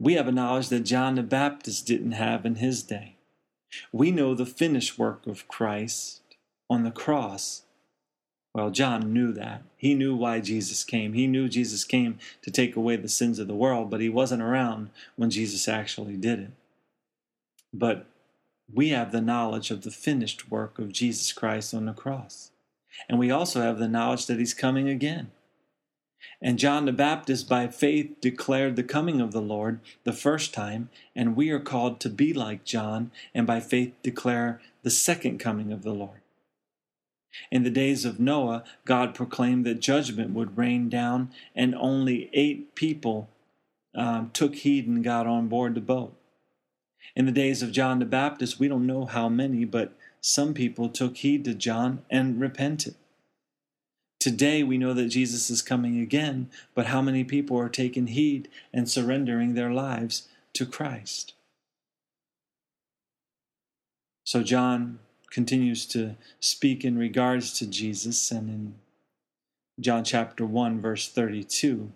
We 0.00 0.14
have 0.14 0.26
a 0.26 0.32
knowledge 0.32 0.70
that 0.70 0.80
John 0.80 1.14
the 1.14 1.22
Baptist 1.22 1.86
didn't 1.86 2.12
have 2.12 2.44
in 2.44 2.56
his 2.56 2.82
day. 2.82 3.14
We 3.92 4.10
know 4.10 4.34
the 4.34 4.44
finished 4.44 4.98
work 4.98 5.28
of 5.28 5.46
Christ 5.46 6.22
on 6.68 6.82
the 6.82 6.90
cross. 6.90 7.62
Well, 8.52 8.70
John 8.70 9.12
knew 9.12 9.32
that. 9.32 9.62
He 9.76 9.94
knew 9.94 10.16
why 10.16 10.40
Jesus 10.40 10.82
came. 10.82 11.12
He 11.12 11.26
knew 11.26 11.48
Jesus 11.48 11.84
came 11.84 12.18
to 12.42 12.50
take 12.50 12.74
away 12.74 12.96
the 12.96 13.08
sins 13.08 13.38
of 13.38 13.46
the 13.46 13.54
world, 13.54 13.90
but 13.90 14.00
he 14.00 14.08
wasn't 14.08 14.42
around 14.42 14.90
when 15.16 15.30
Jesus 15.30 15.68
actually 15.68 16.16
did 16.16 16.40
it. 16.40 16.50
But 17.72 18.06
we 18.72 18.88
have 18.88 19.12
the 19.12 19.20
knowledge 19.20 19.70
of 19.70 19.82
the 19.82 19.90
finished 19.90 20.50
work 20.50 20.78
of 20.78 20.92
Jesus 20.92 21.32
Christ 21.32 21.72
on 21.74 21.86
the 21.86 21.92
cross. 21.92 22.50
And 23.08 23.18
we 23.18 23.30
also 23.30 23.60
have 23.62 23.78
the 23.78 23.88
knowledge 23.88 24.26
that 24.26 24.38
he's 24.38 24.54
coming 24.54 24.88
again. 24.88 25.30
And 26.42 26.58
John 26.58 26.86
the 26.86 26.92
Baptist, 26.92 27.48
by 27.48 27.68
faith, 27.68 28.20
declared 28.20 28.76
the 28.76 28.82
coming 28.82 29.20
of 29.20 29.32
the 29.32 29.40
Lord 29.40 29.80
the 30.04 30.12
first 30.12 30.52
time, 30.52 30.90
and 31.14 31.36
we 31.36 31.50
are 31.50 31.60
called 31.60 32.00
to 32.00 32.10
be 32.10 32.32
like 32.32 32.64
John, 32.64 33.10
and 33.34 33.46
by 33.46 33.60
faith 33.60 33.94
declare 34.02 34.60
the 34.82 34.90
second 34.90 35.38
coming 35.38 35.72
of 35.72 35.82
the 35.82 35.94
Lord. 35.94 36.19
In 37.50 37.62
the 37.62 37.70
days 37.70 38.04
of 38.04 38.20
Noah, 38.20 38.64
God 38.84 39.14
proclaimed 39.14 39.64
that 39.66 39.80
judgment 39.80 40.30
would 40.30 40.58
rain 40.58 40.88
down, 40.88 41.30
and 41.54 41.74
only 41.74 42.30
eight 42.32 42.74
people 42.74 43.28
um, 43.94 44.30
took 44.32 44.54
heed 44.56 44.86
and 44.86 45.02
got 45.02 45.26
on 45.26 45.48
board 45.48 45.74
the 45.74 45.80
boat. 45.80 46.14
In 47.16 47.26
the 47.26 47.32
days 47.32 47.62
of 47.62 47.72
John 47.72 47.98
the 47.98 48.04
Baptist, 48.04 48.58
we 48.58 48.68
don't 48.68 48.86
know 48.86 49.04
how 49.04 49.28
many, 49.28 49.64
but 49.64 49.92
some 50.20 50.54
people 50.54 50.88
took 50.88 51.16
heed 51.18 51.44
to 51.44 51.54
John 51.54 52.02
and 52.10 52.40
repented. 52.40 52.94
Today, 54.18 54.62
we 54.62 54.76
know 54.76 54.92
that 54.92 55.06
Jesus 55.06 55.48
is 55.48 55.62
coming 55.62 55.98
again, 55.98 56.50
but 56.74 56.86
how 56.86 57.00
many 57.00 57.24
people 57.24 57.58
are 57.58 57.70
taking 57.70 58.08
heed 58.08 58.48
and 58.72 58.88
surrendering 58.88 59.54
their 59.54 59.72
lives 59.72 60.28
to 60.52 60.66
Christ? 60.66 61.32
So, 64.24 64.42
John 64.42 64.98
continues 65.30 65.86
to 65.86 66.16
speak 66.40 66.84
in 66.84 66.98
regards 66.98 67.52
to 67.58 67.66
Jesus. 67.66 68.30
And 68.30 68.50
in 68.50 68.74
John 69.78 70.04
chapter 70.04 70.44
1, 70.44 70.80
verse 70.80 71.08
32, 71.08 71.92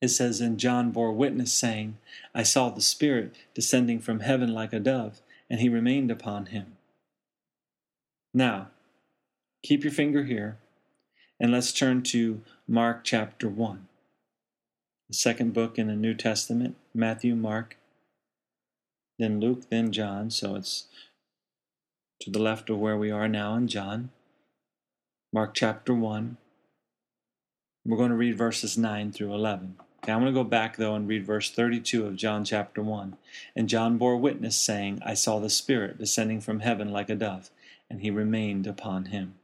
it 0.00 0.08
says, 0.08 0.40
And 0.40 0.58
John 0.58 0.90
bore 0.90 1.12
witness, 1.12 1.52
saying, 1.52 1.98
I 2.34 2.42
saw 2.42 2.70
the 2.70 2.80
Spirit 2.80 3.34
descending 3.54 4.00
from 4.00 4.20
heaven 4.20 4.52
like 4.52 4.72
a 4.72 4.80
dove, 4.80 5.20
and 5.48 5.60
he 5.60 5.68
remained 5.68 6.10
upon 6.10 6.46
him. 6.46 6.76
Now, 8.34 8.68
keep 9.62 9.84
your 9.84 9.92
finger 9.92 10.24
here, 10.24 10.56
and 11.38 11.52
let's 11.52 11.72
turn 11.72 12.02
to 12.04 12.40
Mark 12.66 13.04
chapter 13.04 13.48
1, 13.48 13.86
the 15.08 15.14
second 15.14 15.52
book 15.52 15.78
in 15.78 15.88
the 15.88 15.96
New 15.96 16.14
Testament 16.14 16.76
Matthew, 16.94 17.34
Mark, 17.36 17.76
then 19.18 19.40
Luke, 19.40 19.68
then 19.70 19.92
John. 19.92 20.30
So 20.30 20.56
it's 20.56 20.86
to 22.22 22.30
the 22.30 22.38
left 22.38 22.70
of 22.70 22.78
where 22.78 22.96
we 22.96 23.10
are 23.10 23.26
now 23.26 23.56
in 23.56 23.66
John, 23.66 24.10
Mark 25.32 25.54
chapter 25.54 25.92
1. 25.92 26.36
We're 27.84 27.96
going 27.96 28.10
to 28.10 28.16
read 28.16 28.38
verses 28.38 28.78
9 28.78 29.10
through 29.10 29.34
11. 29.34 29.74
Okay, 29.98 30.12
I'm 30.12 30.20
going 30.20 30.32
to 30.32 30.40
go 30.40 30.44
back 30.44 30.76
though 30.76 30.94
and 30.94 31.08
read 31.08 31.26
verse 31.26 31.50
32 31.50 32.06
of 32.06 32.14
John 32.14 32.44
chapter 32.44 32.80
1. 32.80 33.16
And 33.56 33.68
John 33.68 33.98
bore 33.98 34.16
witness, 34.16 34.54
saying, 34.54 35.02
I 35.04 35.14
saw 35.14 35.40
the 35.40 35.50
Spirit 35.50 35.98
descending 35.98 36.40
from 36.40 36.60
heaven 36.60 36.92
like 36.92 37.10
a 37.10 37.16
dove, 37.16 37.50
and 37.90 38.02
he 38.02 38.10
remained 38.10 38.68
upon 38.68 39.06
him. 39.06 39.34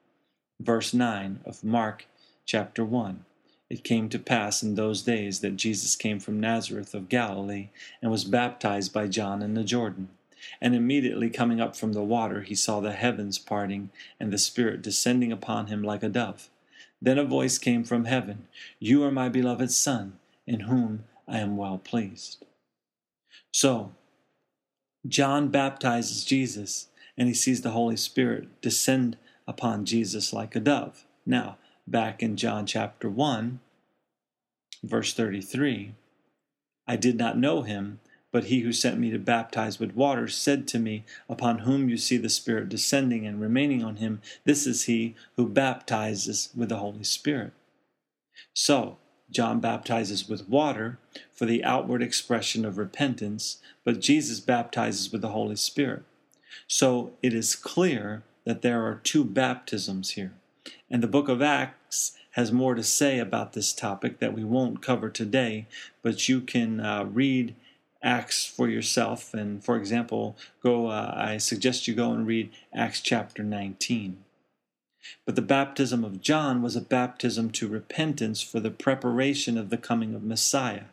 Verse 0.60 0.94
9 0.94 1.40
of 1.44 1.64
Mark 1.64 2.06
chapter 2.46 2.84
1. 2.84 3.24
It 3.68 3.82
came 3.82 4.08
to 4.10 4.20
pass 4.20 4.62
in 4.62 4.76
those 4.76 5.02
days 5.02 5.40
that 5.40 5.56
Jesus 5.56 5.96
came 5.96 6.20
from 6.20 6.38
Nazareth 6.38 6.94
of 6.94 7.08
Galilee 7.08 7.70
and 8.00 8.12
was 8.12 8.22
baptized 8.22 8.92
by 8.92 9.08
John 9.08 9.42
in 9.42 9.54
the 9.54 9.64
Jordan. 9.64 10.10
And 10.60 10.74
immediately 10.74 11.30
coming 11.30 11.60
up 11.60 11.76
from 11.76 11.92
the 11.92 12.02
water, 12.02 12.42
he 12.42 12.54
saw 12.54 12.80
the 12.80 12.92
heavens 12.92 13.38
parting, 13.38 13.90
and 14.18 14.32
the 14.32 14.38
Spirit 14.38 14.82
descending 14.82 15.32
upon 15.32 15.66
him 15.66 15.82
like 15.82 16.02
a 16.02 16.08
dove. 16.08 16.48
Then 17.00 17.18
a 17.18 17.24
voice 17.24 17.58
came 17.58 17.84
from 17.84 18.04
heaven 18.06 18.48
You 18.78 19.04
are 19.04 19.12
my 19.12 19.28
beloved 19.28 19.70
Son, 19.70 20.18
in 20.46 20.60
whom 20.60 21.04
I 21.26 21.38
am 21.38 21.56
well 21.56 21.78
pleased. 21.78 22.44
So, 23.52 23.92
John 25.06 25.48
baptizes 25.48 26.24
Jesus, 26.24 26.88
and 27.16 27.28
he 27.28 27.34
sees 27.34 27.62
the 27.62 27.70
Holy 27.70 27.96
Spirit 27.96 28.60
descend 28.60 29.16
upon 29.46 29.84
Jesus 29.84 30.32
like 30.32 30.54
a 30.56 30.60
dove. 30.60 31.04
Now, 31.24 31.58
back 31.86 32.22
in 32.22 32.36
John 32.36 32.66
chapter 32.66 33.08
1, 33.08 33.60
verse 34.82 35.12
33, 35.14 35.94
I 36.86 36.96
did 36.96 37.16
not 37.16 37.38
know 37.38 37.62
him 37.62 38.00
but 38.30 38.44
he 38.44 38.60
who 38.60 38.72
sent 38.72 38.98
me 38.98 39.10
to 39.10 39.18
baptize 39.18 39.78
with 39.78 39.94
water 39.94 40.28
said 40.28 40.68
to 40.68 40.78
me, 40.78 41.04
Upon 41.28 41.60
whom 41.60 41.88
you 41.88 41.96
see 41.96 42.16
the 42.16 42.28
Spirit 42.28 42.68
descending 42.68 43.26
and 43.26 43.40
remaining 43.40 43.82
on 43.82 43.96
him, 43.96 44.20
this 44.44 44.66
is 44.66 44.84
he 44.84 45.14
who 45.36 45.48
baptizes 45.48 46.50
with 46.56 46.68
the 46.68 46.76
Holy 46.76 47.04
Spirit. 47.04 47.52
So, 48.52 48.98
John 49.30 49.60
baptizes 49.60 50.28
with 50.28 50.48
water 50.48 50.98
for 51.32 51.44
the 51.44 51.62
outward 51.64 52.02
expression 52.02 52.64
of 52.64 52.78
repentance, 52.78 53.58
but 53.84 54.00
Jesus 54.00 54.40
baptizes 54.40 55.12
with 55.12 55.20
the 55.20 55.28
Holy 55.28 55.56
Spirit. 55.56 56.02
So 56.66 57.12
it 57.22 57.34
is 57.34 57.54
clear 57.54 58.22
that 58.44 58.62
there 58.62 58.84
are 58.86 59.00
two 59.02 59.24
baptisms 59.24 60.12
here. 60.12 60.32
And 60.90 61.02
the 61.02 61.08
book 61.08 61.28
of 61.28 61.42
Acts 61.42 62.12
has 62.32 62.52
more 62.52 62.74
to 62.74 62.82
say 62.82 63.18
about 63.18 63.52
this 63.52 63.72
topic 63.72 64.18
that 64.20 64.32
we 64.32 64.44
won't 64.44 64.82
cover 64.82 65.10
today, 65.10 65.66
but 66.02 66.28
you 66.28 66.40
can 66.40 66.80
uh, 66.80 67.04
read 67.04 67.54
Acts 68.02 68.44
for 68.44 68.68
yourself. 68.68 69.34
And 69.34 69.64
for 69.64 69.76
example, 69.76 70.36
go. 70.62 70.88
Uh, 70.88 71.12
I 71.16 71.38
suggest 71.38 71.88
you 71.88 71.94
go 71.94 72.12
and 72.12 72.26
read 72.26 72.50
Acts 72.74 73.00
chapter 73.00 73.42
19. 73.42 74.24
But 75.24 75.36
the 75.36 75.42
baptism 75.42 76.04
of 76.04 76.20
John 76.20 76.62
was 76.62 76.76
a 76.76 76.80
baptism 76.80 77.50
to 77.52 77.68
repentance 77.68 78.42
for 78.42 78.60
the 78.60 78.70
preparation 78.70 79.56
of 79.56 79.70
the 79.70 79.78
coming 79.78 80.14
of 80.14 80.22
Messiah. 80.22 80.84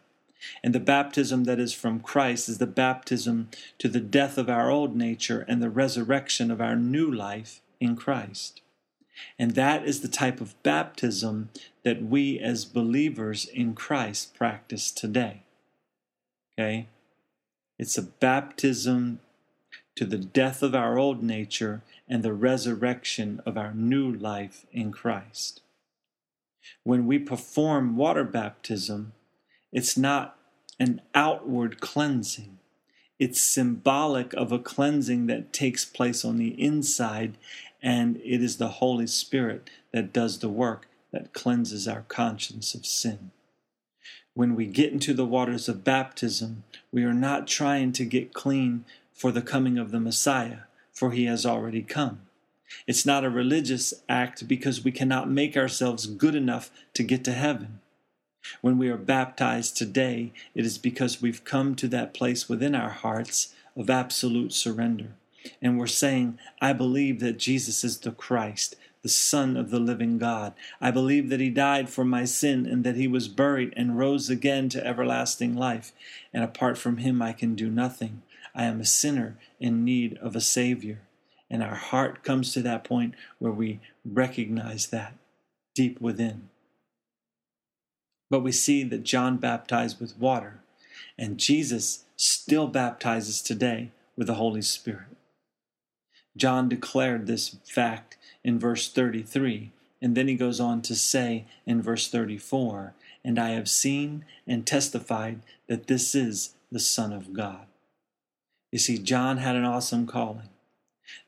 And 0.63 0.73
the 0.73 0.79
baptism 0.79 1.45
that 1.45 1.59
is 1.59 1.73
from 1.73 1.99
Christ 1.99 2.49
is 2.49 2.59
the 2.59 2.67
baptism 2.67 3.49
to 3.79 3.87
the 3.87 3.99
death 3.99 4.37
of 4.37 4.49
our 4.49 4.69
old 4.69 4.95
nature 4.95 5.45
and 5.47 5.61
the 5.61 5.69
resurrection 5.69 6.51
of 6.51 6.61
our 6.61 6.75
new 6.75 7.11
life 7.11 7.61
in 7.79 7.95
Christ. 7.95 8.61
And 9.39 9.51
that 9.51 9.85
is 9.85 10.01
the 10.01 10.07
type 10.07 10.41
of 10.41 10.61
baptism 10.61 11.49
that 11.83 12.03
we 12.03 12.39
as 12.39 12.65
believers 12.65 13.45
in 13.45 13.73
Christ 13.73 14.35
practice 14.35 14.91
today. 14.91 15.43
Okay? 16.57 16.87
It's 17.77 17.97
a 17.97 18.03
baptism 18.03 19.19
to 19.95 20.05
the 20.05 20.17
death 20.17 20.63
of 20.63 20.73
our 20.73 20.97
old 20.97 21.23
nature 21.23 21.83
and 22.07 22.23
the 22.23 22.33
resurrection 22.33 23.41
of 23.45 23.57
our 23.57 23.73
new 23.73 24.11
life 24.11 24.65
in 24.71 24.91
Christ. 24.91 25.61
When 26.83 27.05
we 27.05 27.19
perform 27.19 27.97
water 27.97 28.23
baptism, 28.23 29.13
it's 29.71 29.97
not 29.97 30.37
an 30.79 31.01
outward 31.13 31.79
cleansing. 31.79 32.59
It's 33.19 33.41
symbolic 33.41 34.33
of 34.33 34.51
a 34.51 34.59
cleansing 34.59 35.27
that 35.27 35.53
takes 35.53 35.85
place 35.85 36.25
on 36.25 36.37
the 36.37 36.59
inside, 36.61 37.37
and 37.81 38.17
it 38.17 38.41
is 38.41 38.57
the 38.57 38.67
Holy 38.69 39.07
Spirit 39.07 39.69
that 39.91 40.11
does 40.13 40.39
the 40.39 40.49
work 40.49 40.87
that 41.11 41.33
cleanses 41.33 41.87
our 41.87 42.03
conscience 42.07 42.73
of 42.73 42.85
sin 42.85 43.31
when 44.35 44.53
we 44.53 44.67
get 44.67 44.91
into 44.91 45.13
the 45.13 45.25
waters 45.25 45.67
of 45.67 45.83
baptism, 45.83 46.63
we 46.91 47.03
are 47.03 47.13
not 47.13 47.47
trying 47.47 47.93
to 47.93 48.05
get 48.05 48.33
clean 48.33 48.85
for 49.13 49.31
the 49.31 49.41
coming 49.41 49.77
of 49.77 49.91
the 49.91 49.99
Messiah, 49.99 50.59
for 50.91 51.11
he 51.11 51.25
has 51.25 51.45
already 51.45 51.81
come. 51.81 52.19
It's 52.85 53.05
not 53.05 53.23
a 53.23 53.29
religious 53.29 53.93
act 54.09 54.47
because 54.47 54.83
we 54.83 54.91
cannot 54.91 55.29
make 55.29 55.55
ourselves 55.55 56.05
good 56.05 56.35
enough 56.35 56.69
to 56.93 57.03
get 57.03 57.23
to 57.23 57.31
heaven. 57.31 57.79
When 58.61 58.77
we 58.77 58.89
are 58.89 58.97
baptized 58.97 59.77
today, 59.77 60.33
it 60.53 60.65
is 60.65 60.77
because 60.77 61.21
we've 61.21 61.45
come 61.45 61.73
to 61.75 61.87
that 61.87 62.13
place 62.13 62.49
within 62.49 62.75
our 62.75 62.89
hearts 62.89 63.55
of 63.75 63.89
absolute 63.89 64.53
surrender. 64.53 65.15
And 65.61 65.79
we're 65.79 65.87
saying, 65.87 66.39
I 66.61 66.73
believe 66.73 67.21
that 67.21 67.39
Jesus 67.39 67.83
is 67.83 67.99
the 67.99 68.11
Christ, 68.11 68.75
the 69.05 69.09
Son 69.09 69.55
of 69.55 69.69
the 69.69 69.77
living 69.77 70.17
God. 70.17 70.55
I 70.81 70.89
believe 70.89 71.29
that 71.29 71.39
he 71.39 71.51
died 71.51 71.91
for 71.91 72.03
my 72.03 72.25
sin 72.25 72.65
and 72.65 72.83
that 72.83 72.95
he 72.95 73.07
was 73.07 73.27
buried 73.27 73.71
and 73.77 73.99
rose 73.99 74.31
again 74.31 74.67
to 74.69 74.83
everlasting 74.83 75.55
life. 75.55 75.93
And 76.33 76.43
apart 76.43 76.75
from 76.75 76.97
him, 76.97 77.21
I 77.21 77.31
can 77.31 77.53
do 77.53 77.69
nothing. 77.69 78.23
I 78.55 78.63
am 78.63 78.81
a 78.81 78.85
sinner 78.85 79.37
in 79.59 79.85
need 79.85 80.17
of 80.17 80.35
a 80.35 80.41
Savior. 80.41 81.01
And 81.51 81.61
our 81.61 81.75
heart 81.75 82.23
comes 82.23 82.51
to 82.53 82.63
that 82.63 82.83
point 82.83 83.13
where 83.37 83.51
we 83.51 83.79
recognize 84.03 84.87
that 84.87 85.13
deep 85.75 86.01
within. 86.01 86.49
But 88.31 88.39
we 88.39 88.51
see 88.51 88.83
that 88.85 89.03
John 89.03 89.37
baptized 89.37 90.01
with 90.01 90.17
water, 90.17 90.61
and 91.15 91.37
Jesus 91.37 92.05
still 92.15 92.65
baptizes 92.65 93.43
today 93.43 93.91
with 94.17 94.25
the 94.25 94.33
Holy 94.33 94.63
Spirit. 94.63 95.15
John 96.35 96.67
declared 96.67 97.27
this 97.27 97.57
fact 97.65 98.17
in 98.45 98.59
verse 98.59 98.87
33. 98.87 99.71
And 100.01 100.15
then 100.15 100.27
he 100.27 100.35
goes 100.35 100.59
on 100.59 100.81
to 100.83 100.95
say 100.95 101.45
in 101.65 101.81
verse 101.81 102.07
34 102.07 102.93
And 103.25 103.39
I 103.39 103.49
have 103.49 103.67
seen 103.67 104.23
and 104.47 104.65
testified 104.65 105.41
that 105.67 105.87
this 105.87 106.13
is 106.13 106.53
the 106.71 106.79
Son 106.79 107.11
of 107.11 107.33
God. 107.33 107.65
You 108.71 108.79
see, 108.79 108.99
John 108.99 109.37
had 109.37 109.55
an 109.55 109.65
awesome 109.65 110.05
calling. 110.05 110.49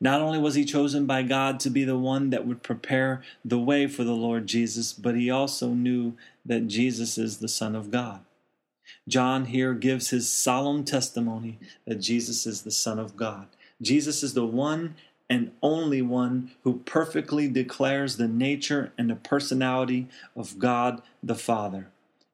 Not 0.00 0.20
only 0.20 0.38
was 0.38 0.54
he 0.54 0.64
chosen 0.64 1.06
by 1.06 1.22
God 1.22 1.60
to 1.60 1.70
be 1.70 1.84
the 1.84 1.98
one 1.98 2.30
that 2.30 2.46
would 2.46 2.62
prepare 2.62 3.22
the 3.44 3.58
way 3.58 3.86
for 3.86 4.04
the 4.04 4.12
Lord 4.12 4.46
Jesus, 4.46 4.92
but 4.92 5.16
he 5.16 5.30
also 5.30 5.68
knew 5.68 6.14
that 6.44 6.68
Jesus 6.68 7.18
is 7.18 7.38
the 7.38 7.48
Son 7.48 7.74
of 7.74 7.90
God. 7.90 8.20
John 9.06 9.46
here 9.46 9.74
gives 9.74 10.10
his 10.10 10.30
solemn 10.30 10.84
testimony 10.84 11.58
that 11.86 11.96
Jesus 11.96 12.46
is 12.46 12.62
the 12.62 12.70
Son 12.70 12.98
of 12.98 13.16
God. 13.16 13.46
Jesus 13.80 14.22
is 14.22 14.34
the 14.34 14.46
one 14.46 14.96
and 15.28 15.52
only 15.62 16.00
one 16.00 16.50
who 16.62 16.78
perfectly 16.80 17.48
declares 17.48 18.16
the 18.16 18.28
nature 18.28 18.92
and 18.96 19.10
the 19.10 19.16
personality 19.16 20.08
of 20.34 20.58
God 20.58 21.02
the 21.22 21.34
Father. 21.34 21.88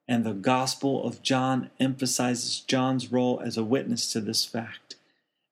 And 0.06 0.24
the 0.24 0.34
Gospel 0.34 1.04
of 1.06 1.22
John 1.22 1.70
emphasizes 1.80 2.60
John's 2.60 3.10
role 3.10 3.40
as 3.44 3.56
a 3.56 3.64
witness 3.64 4.12
to 4.12 4.20
this 4.20 4.44
fact. 4.44 4.96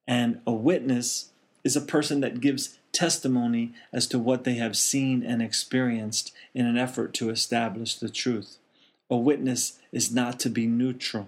And 0.07 0.41
a 0.45 0.53
witness 0.53 1.31
is 1.63 1.75
a 1.75 1.81
person 1.81 2.21
that 2.21 2.41
gives 2.41 2.77
testimony 2.91 3.73
as 3.91 4.05
to 4.07 4.19
what 4.19 4.43
they 4.43 4.55
have 4.55 4.77
seen 4.77 5.23
and 5.23 5.41
experienced 5.41 6.31
in 6.53 6.65
an 6.65 6.77
effort 6.77 7.13
to 7.15 7.29
establish 7.29 7.95
the 7.95 8.09
truth. 8.09 8.57
A 9.09 9.17
witness 9.17 9.79
is 9.91 10.13
not 10.13 10.39
to 10.41 10.49
be 10.49 10.67
neutral. 10.67 11.27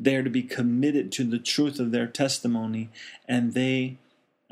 They 0.00 0.16
are 0.16 0.22
to 0.22 0.30
be 0.30 0.42
committed 0.42 1.12
to 1.12 1.24
the 1.24 1.38
truth 1.38 1.78
of 1.78 1.90
their 1.90 2.06
testimony, 2.06 2.88
and 3.28 3.52
they 3.52 3.98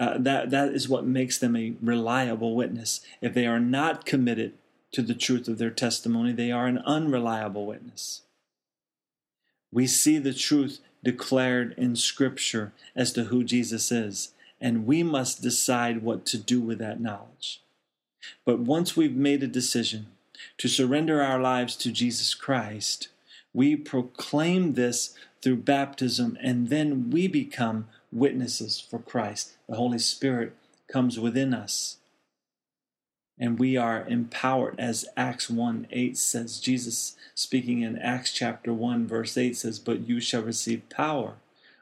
uh, 0.00 0.16
that 0.16 0.48
that 0.48 0.70
is 0.70 0.88
what 0.88 1.04
makes 1.04 1.38
them 1.38 1.54
a 1.54 1.74
reliable 1.82 2.56
witness. 2.56 3.02
If 3.20 3.34
they 3.34 3.46
are 3.46 3.60
not 3.60 4.06
committed 4.06 4.54
to 4.92 5.02
the 5.02 5.14
truth 5.14 5.46
of 5.46 5.58
their 5.58 5.70
testimony, 5.70 6.32
they 6.32 6.50
are 6.50 6.66
an 6.66 6.78
unreliable 6.78 7.66
witness. 7.66 8.22
We 9.70 9.86
see 9.86 10.18
the 10.18 10.32
truth 10.32 10.80
declared 11.04 11.74
in 11.76 11.96
Scripture 11.96 12.72
as 12.96 13.12
to 13.12 13.24
who 13.24 13.44
Jesus 13.44 13.92
is, 13.92 14.32
and 14.58 14.86
we 14.86 15.02
must 15.02 15.42
decide 15.42 16.02
what 16.02 16.24
to 16.26 16.38
do 16.38 16.60
with 16.62 16.78
that 16.78 17.00
knowledge. 17.00 17.62
But 18.46 18.58
once 18.58 18.96
we've 18.96 19.14
made 19.14 19.42
a 19.42 19.48
decision 19.48 20.06
to 20.56 20.68
surrender 20.68 21.22
our 21.22 21.38
lives 21.38 21.76
to 21.76 21.92
Jesus 21.92 22.34
Christ, 22.34 23.08
we 23.52 23.76
proclaim 23.76 24.72
this 24.72 25.14
through 25.42 25.56
baptism, 25.56 26.38
and 26.40 26.68
then 26.68 27.10
we 27.10 27.28
become 27.28 27.86
witnesses 28.12 28.80
for 28.80 28.98
Christ. 28.98 29.52
The 29.70 29.76
Holy 29.76 30.00
Spirit 30.00 30.56
comes 30.88 31.20
within 31.20 31.54
us. 31.54 31.98
And 33.38 33.56
we 33.56 33.76
are 33.76 34.04
empowered, 34.04 34.74
as 34.80 35.06
Acts 35.16 35.48
1 35.48 35.87
8 35.90 36.18
says. 36.18 36.59
Jesus 36.59 37.16
speaking 37.37 37.83
in 37.83 37.96
Acts 37.96 38.33
chapter 38.33 38.72
1, 38.74 39.06
verse 39.06 39.38
8 39.38 39.56
says, 39.56 39.78
But 39.78 40.09
you 40.09 40.20
shall 40.20 40.42
receive 40.42 40.90
power 40.90 41.35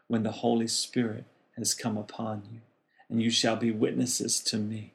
when 0.07 0.23
the 0.23 0.33
Holy 0.33 0.69
Spirit 0.69 1.25
has 1.57 1.73
come 1.73 1.97
upon 1.97 2.43
you 2.53 2.61
and 3.09 3.23
you 3.23 3.31
shall 3.31 3.57
be 3.57 3.71
witnesses 3.71 4.39
to 4.41 4.59
me. 4.59 4.93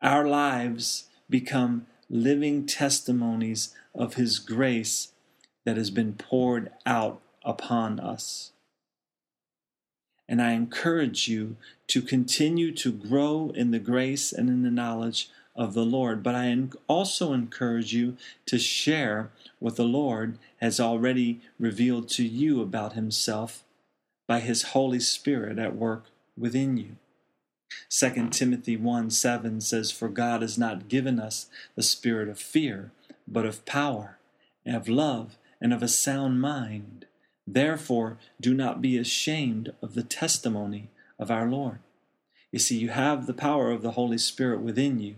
Our 0.00 0.28
lives 0.28 1.08
become 1.28 1.88
living 2.08 2.66
testimonies 2.66 3.74
of 3.96 4.14
His 4.14 4.38
grace 4.38 5.08
that 5.64 5.76
has 5.76 5.90
been 5.90 6.12
poured 6.12 6.70
out 6.86 7.20
upon 7.44 7.98
us. 7.98 8.52
And 10.28 10.42
I 10.42 10.52
encourage 10.52 11.28
you 11.28 11.56
to 11.88 12.02
continue 12.02 12.72
to 12.72 12.92
grow 12.92 13.52
in 13.54 13.70
the 13.70 13.78
grace 13.78 14.32
and 14.32 14.48
in 14.48 14.62
the 14.62 14.70
knowledge 14.70 15.30
of 15.54 15.74
the 15.74 15.84
Lord. 15.84 16.22
But 16.22 16.34
I 16.34 16.56
also 16.88 17.32
encourage 17.32 17.92
you 17.92 18.16
to 18.46 18.58
share 18.58 19.30
what 19.58 19.76
the 19.76 19.84
Lord 19.84 20.38
has 20.60 20.80
already 20.80 21.40
revealed 21.58 22.08
to 22.10 22.24
you 22.24 22.60
about 22.60 22.92
Himself 22.92 23.64
by 24.26 24.40
His 24.40 24.62
Holy 24.62 25.00
Spirit 25.00 25.58
at 25.58 25.76
work 25.76 26.06
within 26.36 26.76
you. 26.76 26.96
2 27.90 28.28
Timothy 28.30 28.76
1 28.76 29.10
7 29.10 29.60
says, 29.60 29.90
For 29.90 30.08
God 30.08 30.42
has 30.42 30.58
not 30.58 30.88
given 30.88 31.18
us 31.18 31.46
the 31.74 31.82
spirit 31.82 32.28
of 32.28 32.38
fear, 32.38 32.90
but 33.26 33.46
of 33.46 33.64
power, 33.64 34.18
and 34.64 34.76
of 34.76 34.88
love, 34.88 35.36
and 35.60 35.72
of 35.72 35.82
a 35.82 35.88
sound 35.88 36.40
mind. 36.40 37.06
Therefore, 37.46 38.18
do 38.40 38.54
not 38.54 38.82
be 38.82 38.98
ashamed 38.98 39.72
of 39.80 39.94
the 39.94 40.02
testimony 40.02 40.88
of 41.18 41.30
our 41.30 41.48
Lord. 41.48 41.78
You 42.50 42.58
see, 42.58 42.76
you 42.78 42.88
have 42.88 43.26
the 43.26 43.34
power 43.34 43.70
of 43.70 43.82
the 43.82 43.92
Holy 43.92 44.18
Spirit 44.18 44.60
within 44.60 44.98
you 44.98 45.16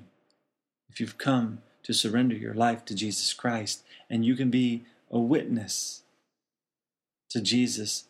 if 0.90 1.00
you've 1.00 1.18
come 1.18 1.62
to 1.84 1.92
surrender 1.94 2.34
your 2.34 2.54
life 2.54 2.84
to 2.86 2.94
Jesus 2.94 3.32
Christ, 3.32 3.82
and 4.10 4.24
you 4.24 4.34
can 4.34 4.50
be 4.50 4.84
a 5.10 5.18
witness 5.18 6.02
to 7.30 7.40
Jesus 7.40 8.04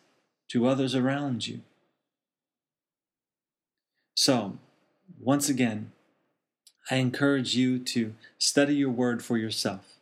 to 0.49 0.67
others 0.67 0.95
around 0.95 1.47
you. 1.47 1.61
So, 4.15 4.57
once 5.19 5.47
again, 5.47 5.91
I 6.91 6.95
encourage 6.95 7.55
you 7.55 7.79
to 7.79 8.15
study 8.37 8.75
your 8.75 8.89
word 8.89 9.23
for 9.23 9.37
yourself. 9.37 9.99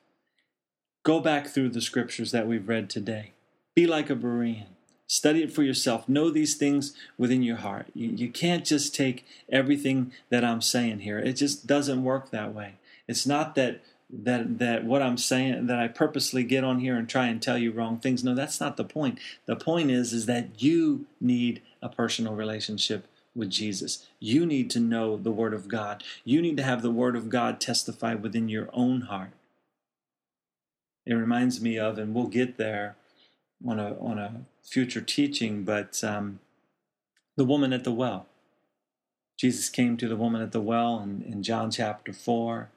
Go 1.04 1.20
back 1.20 1.48
through 1.48 1.70
the 1.70 1.82
scriptures 1.82 2.32
that 2.32 2.48
we've 2.48 2.68
read 2.68 2.90
today. 2.90 3.34
Be 3.78 3.86
like 3.86 4.10
a 4.10 4.16
Berean. 4.16 4.64
Study 5.06 5.44
it 5.44 5.52
for 5.52 5.62
yourself. 5.62 6.10
Know 6.10 6.32
these 6.32 6.56
things 6.56 6.94
within 7.16 7.44
your 7.44 7.58
heart. 7.58 7.86
You, 7.94 8.10
you 8.10 8.30
can't 8.30 8.66
just 8.66 8.96
take 8.96 9.24
everything 9.52 10.14
that 10.32 10.44
I'm 10.44 10.64
saying 10.64 11.02
here. 11.02 11.20
It 11.20 11.34
just 11.34 11.68
doesn't 11.68 12.04
work 12.04 12.32
that 12.32 12.56
way. 12.56 12.74
It's 13.08 13.28
not 13.28 13.54
that 13.54 13.82
that 14.10 14.58
that 14.58 14.84
what 14.84 15.04
I'm 15.04 15.20
saying 15.20 15.68
that 15.68 15.78
I 15.78 15.90
purposely 15.90 16.44
get 16.44 16.64
on 16.64 16.80
here 16.80 16.96
and 16.96 17.08
try 17.08 17.28
and 17.28 17.40
tell 17.40 17.60
you 17.60 17.72
wrong 17.72 18.00
things. 18.00 18.24
No, 18.24 18.34
that's 18.34 18.60
not 18.60 18.78
the 18.78 18.84
point. 18.84 19.20
The 19.46 19.56
point 19.56 19.92
is 19.92 20.12
is 20.12 20.26
that 20.26 20.60
you 20.60 21.06
need 21.22 21.62
a 21.80 21.88
personal 21.88 22.34
relationship 22.34 23.06
with 23.36 23.52
Jesus. 23.52 24.08
You 24.20 24.48
need 24.48 24.72
to 24.72 24.80
know 24.80 25.18
the 25.18 25.30
Word 25.30 25.54
of 25.54 25.68
God. 25.68 26.04
You 26.26 26.42
need 26.42 26.58
to 26.58 26.64
have 26.64 26.82
the 26.82 26.90
Word 26.90 27.16
of 27.16 27.30
God 27.30 27.62
testify 27.62 28.16
within 28.16 28.50
your 28.50 28.70
own 28.74 29.02
heart. 29.02 29.34
It 31.06 31.14
reminds 31.14 31.62
me 31.62 31.78
of, 31.78 32.00
and 32.00 32.16
we'll 32.16 32.26
get 32.26 32.58
there 32.58 32.96
on 33.66 33.80
a 33.80 33.98
on 34.00 34.20
a 34.20 34.42
future 34.64 35.02
teaching, 35.02 35.64
but 35.64 36.04
um, 36.04 36.40
the 37.36 37.46
woman 37.46 37.74
at 37.74 37.84
the 37.84 37.92
well. 37.92 38.28
Jesus 39.38 39.70
came 39.70 39.98
to 39.98 40.08
the 40.08 40.16
woman 40.16 40.42
at 40.42 40.52
the 40.52 40.62
well 40.62 41.00
in, 41.00 41.22
in 41.22 41.44
John 41.44 41.72
chapter 41.72 42.12
four. 42.12 42.70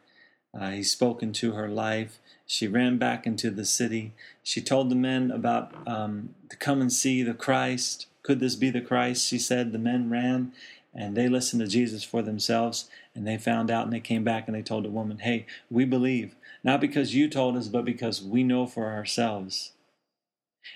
Uh, 0.58 0.70
he 0.70 0.82
spoke 0.82 1.22
into 1.22 1.52
her 1.52 1.68
life. 1.68 2.18
She 2.46 2.66
ran 2.66 2.98
back 2.98 3.26
into 3.26 3.50
the 3.50 3.64
city. 3.64 4.12
She 4.42 4.60
told 4.60 4.90
the 4.90 4.96
men 4.96 5.30
about 5.30 5.72
um, 5.86 6.34
to 6.48 6.56
come 6.56 6.80
and 6.80 6.92
see 6.92 7.22
the 7.22 7.34
Christ. 7.34 8.06
Could 8.22 8.40
this 8.40 8.56
be 8.56 8.70
the 8.70 8.80
Christ? 8.80 9.26
She 9.26 9.38
said. 9.38 9.72
The 9.72 9.78
men 9.78 10.10
ran 10.10 10.52
and 10.92 11.16
they 11.16 11.28
listened 11.28 11.60
to 11.60 11.68
Jesus 11.68 12.02
for 12.02 12.20
themselves 12.20 12.88
and 13.14 13.26
they 13.26 13.38
found 13.38 13.70
out 13.70 13.84
and 13.84 13.92
they 13.92 14.00
came 14.00 14.24
back 14.24 14.48
and 14.48 14.56
they 14.56 14.62
told 14.62 14.84
the 14.84 14.90
woman, 14.90 15.18
Hey, 15.18 15.46
we 15.70 15.84
believe, 15.84 16.34
not 16.64 16.80
because 16.80 17.14
you 17.14 17.28
told 17.28 17.56
us, 17.56 17.68
but 17.68 17.84
because 17.84 18.22
we 18.22 18.42
know 18.42 18.66
for 18.66 18.90
ourselves. 18.90 19.72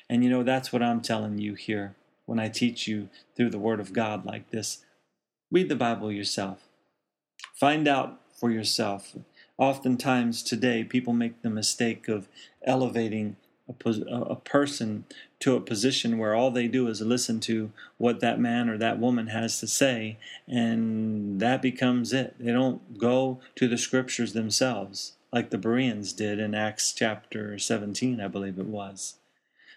And 0.09 0.25
you 0.25 0.31
know, 0.31 0.43
that's 0.43 0.73
what 0.73 0.83
I'm 0.83 1.01
telling 1.01 1.39
you 1.39 1.55
here 1.55 1.95
when 2.27 2.39
I 2.39 2.49
teach 2.49 2.87
you 2.87 3.09
through 3.37 3.51
the 3.51 3.59
Word 3.59 3.81
of 3.81 3.93
God 3.93 4.25
like 4.25 4.51
this. 4.51 4.85
Read 5.51 5.69
the 5.69 5.77
Bible 5.77 6.11
yourself, 6.11 6.69
find 7.55 7.87
out 7.87 8.21
for 8.33 8.51
yourself. 8.51 9.15
Oftentimes 9.57 10.43
today, 10.43 10.83
people 10.83 11.13
make 11.13 11.43
the 11.43 11.51
mistake 11.51 12.09
of 12.09 12.29
elevating 12.65 13.37
a, 13.69 13.91
a 14.11 14.37
person 14.37 15.05
to 15.41 15.57
a 15.57 15.61
position 15.61 16.19
where 16.19 16.35
all 16.35 16.51
they 16.51 16.69
do 16.69 16.89
is 16.89 17.01
listen 17.01 17.41
to 17.41 17.73
what 17.97 18.21
that 18.21 18.41
man 18.41 18.69
or 18.69 18.77
that 18.79 18.99
woman 18.99 19.29
has 19.29 19.61
to 19.61 19.67
say, 19.67 20.19
and 20.47 21.41
that 21.41 21.63
becomes 21.63 22.13
it. 22.13 22.35
They 22.39 22.53
don't 22.53 22.99
go 22.99 23.41
to 23.57 23.69
the 23.69 23.79
scriptures 23.79 24.33
themselves, 24.33 25.17
like 25.33 25.51
the 25.51 25.59
Bereans 25.59 26.13
did 26.13 26.39
in 26.39 26.55
Acts 26.55 26.93
chapter 26.93 27.59
17, 27.59 28.21
I 28.21 28.29
believe 28.29 28.59
it 28.59 28.67
was. 28.67 29.17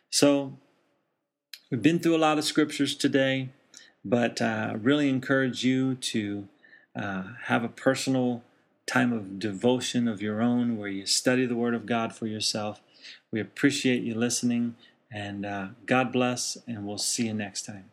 So, 0.09 0.57
we've 1.69 1.81
been 1.81 1.99
through 1.99 2.15
a 2.15 2.17
lot 2.17 2.37
of 2.37 2.43
scriptures 2.43 2.95
today, 2.95 3.49
but 4.03 4.41
I 4.41 4.69
uh, 4.69 4.77
really 4.77 5.09
encourage 5.09 5.63
you 5.63 5.95
to 5.95 6.47
uh, 6.95 7.23
have 7.43 7.63
a 7.63 7.69
personal 7.69 8.43
time 8.85 9.11
of 9.11 9.37
devotion 9.37 10.07
of 10.07 10.21
your 10.21 10.41
own 10.41 10.77
where 10.77 10.87
you 10.87 11.05
study 11.05 11.45
the 11.45 11.55
Word 11.55 11.73
of 11.73 11.85
God 11.85 12.15
for 12.15 12.25
yourself 12.25 12.81
we 13.31 13.39
appreciate 13.39 14.03
you 14.03 14.15
listening, 14.15 14.75
and 15.11 15.45
uh, 15.45 15.67
God 15.85 16.11
bless, 16.11 16.57
and 16.67 16.85
we'll 16.85 16.97
see 16.97 17.27
you 17.27 17.33
next 17.33 17.65
time. 17.65 17.91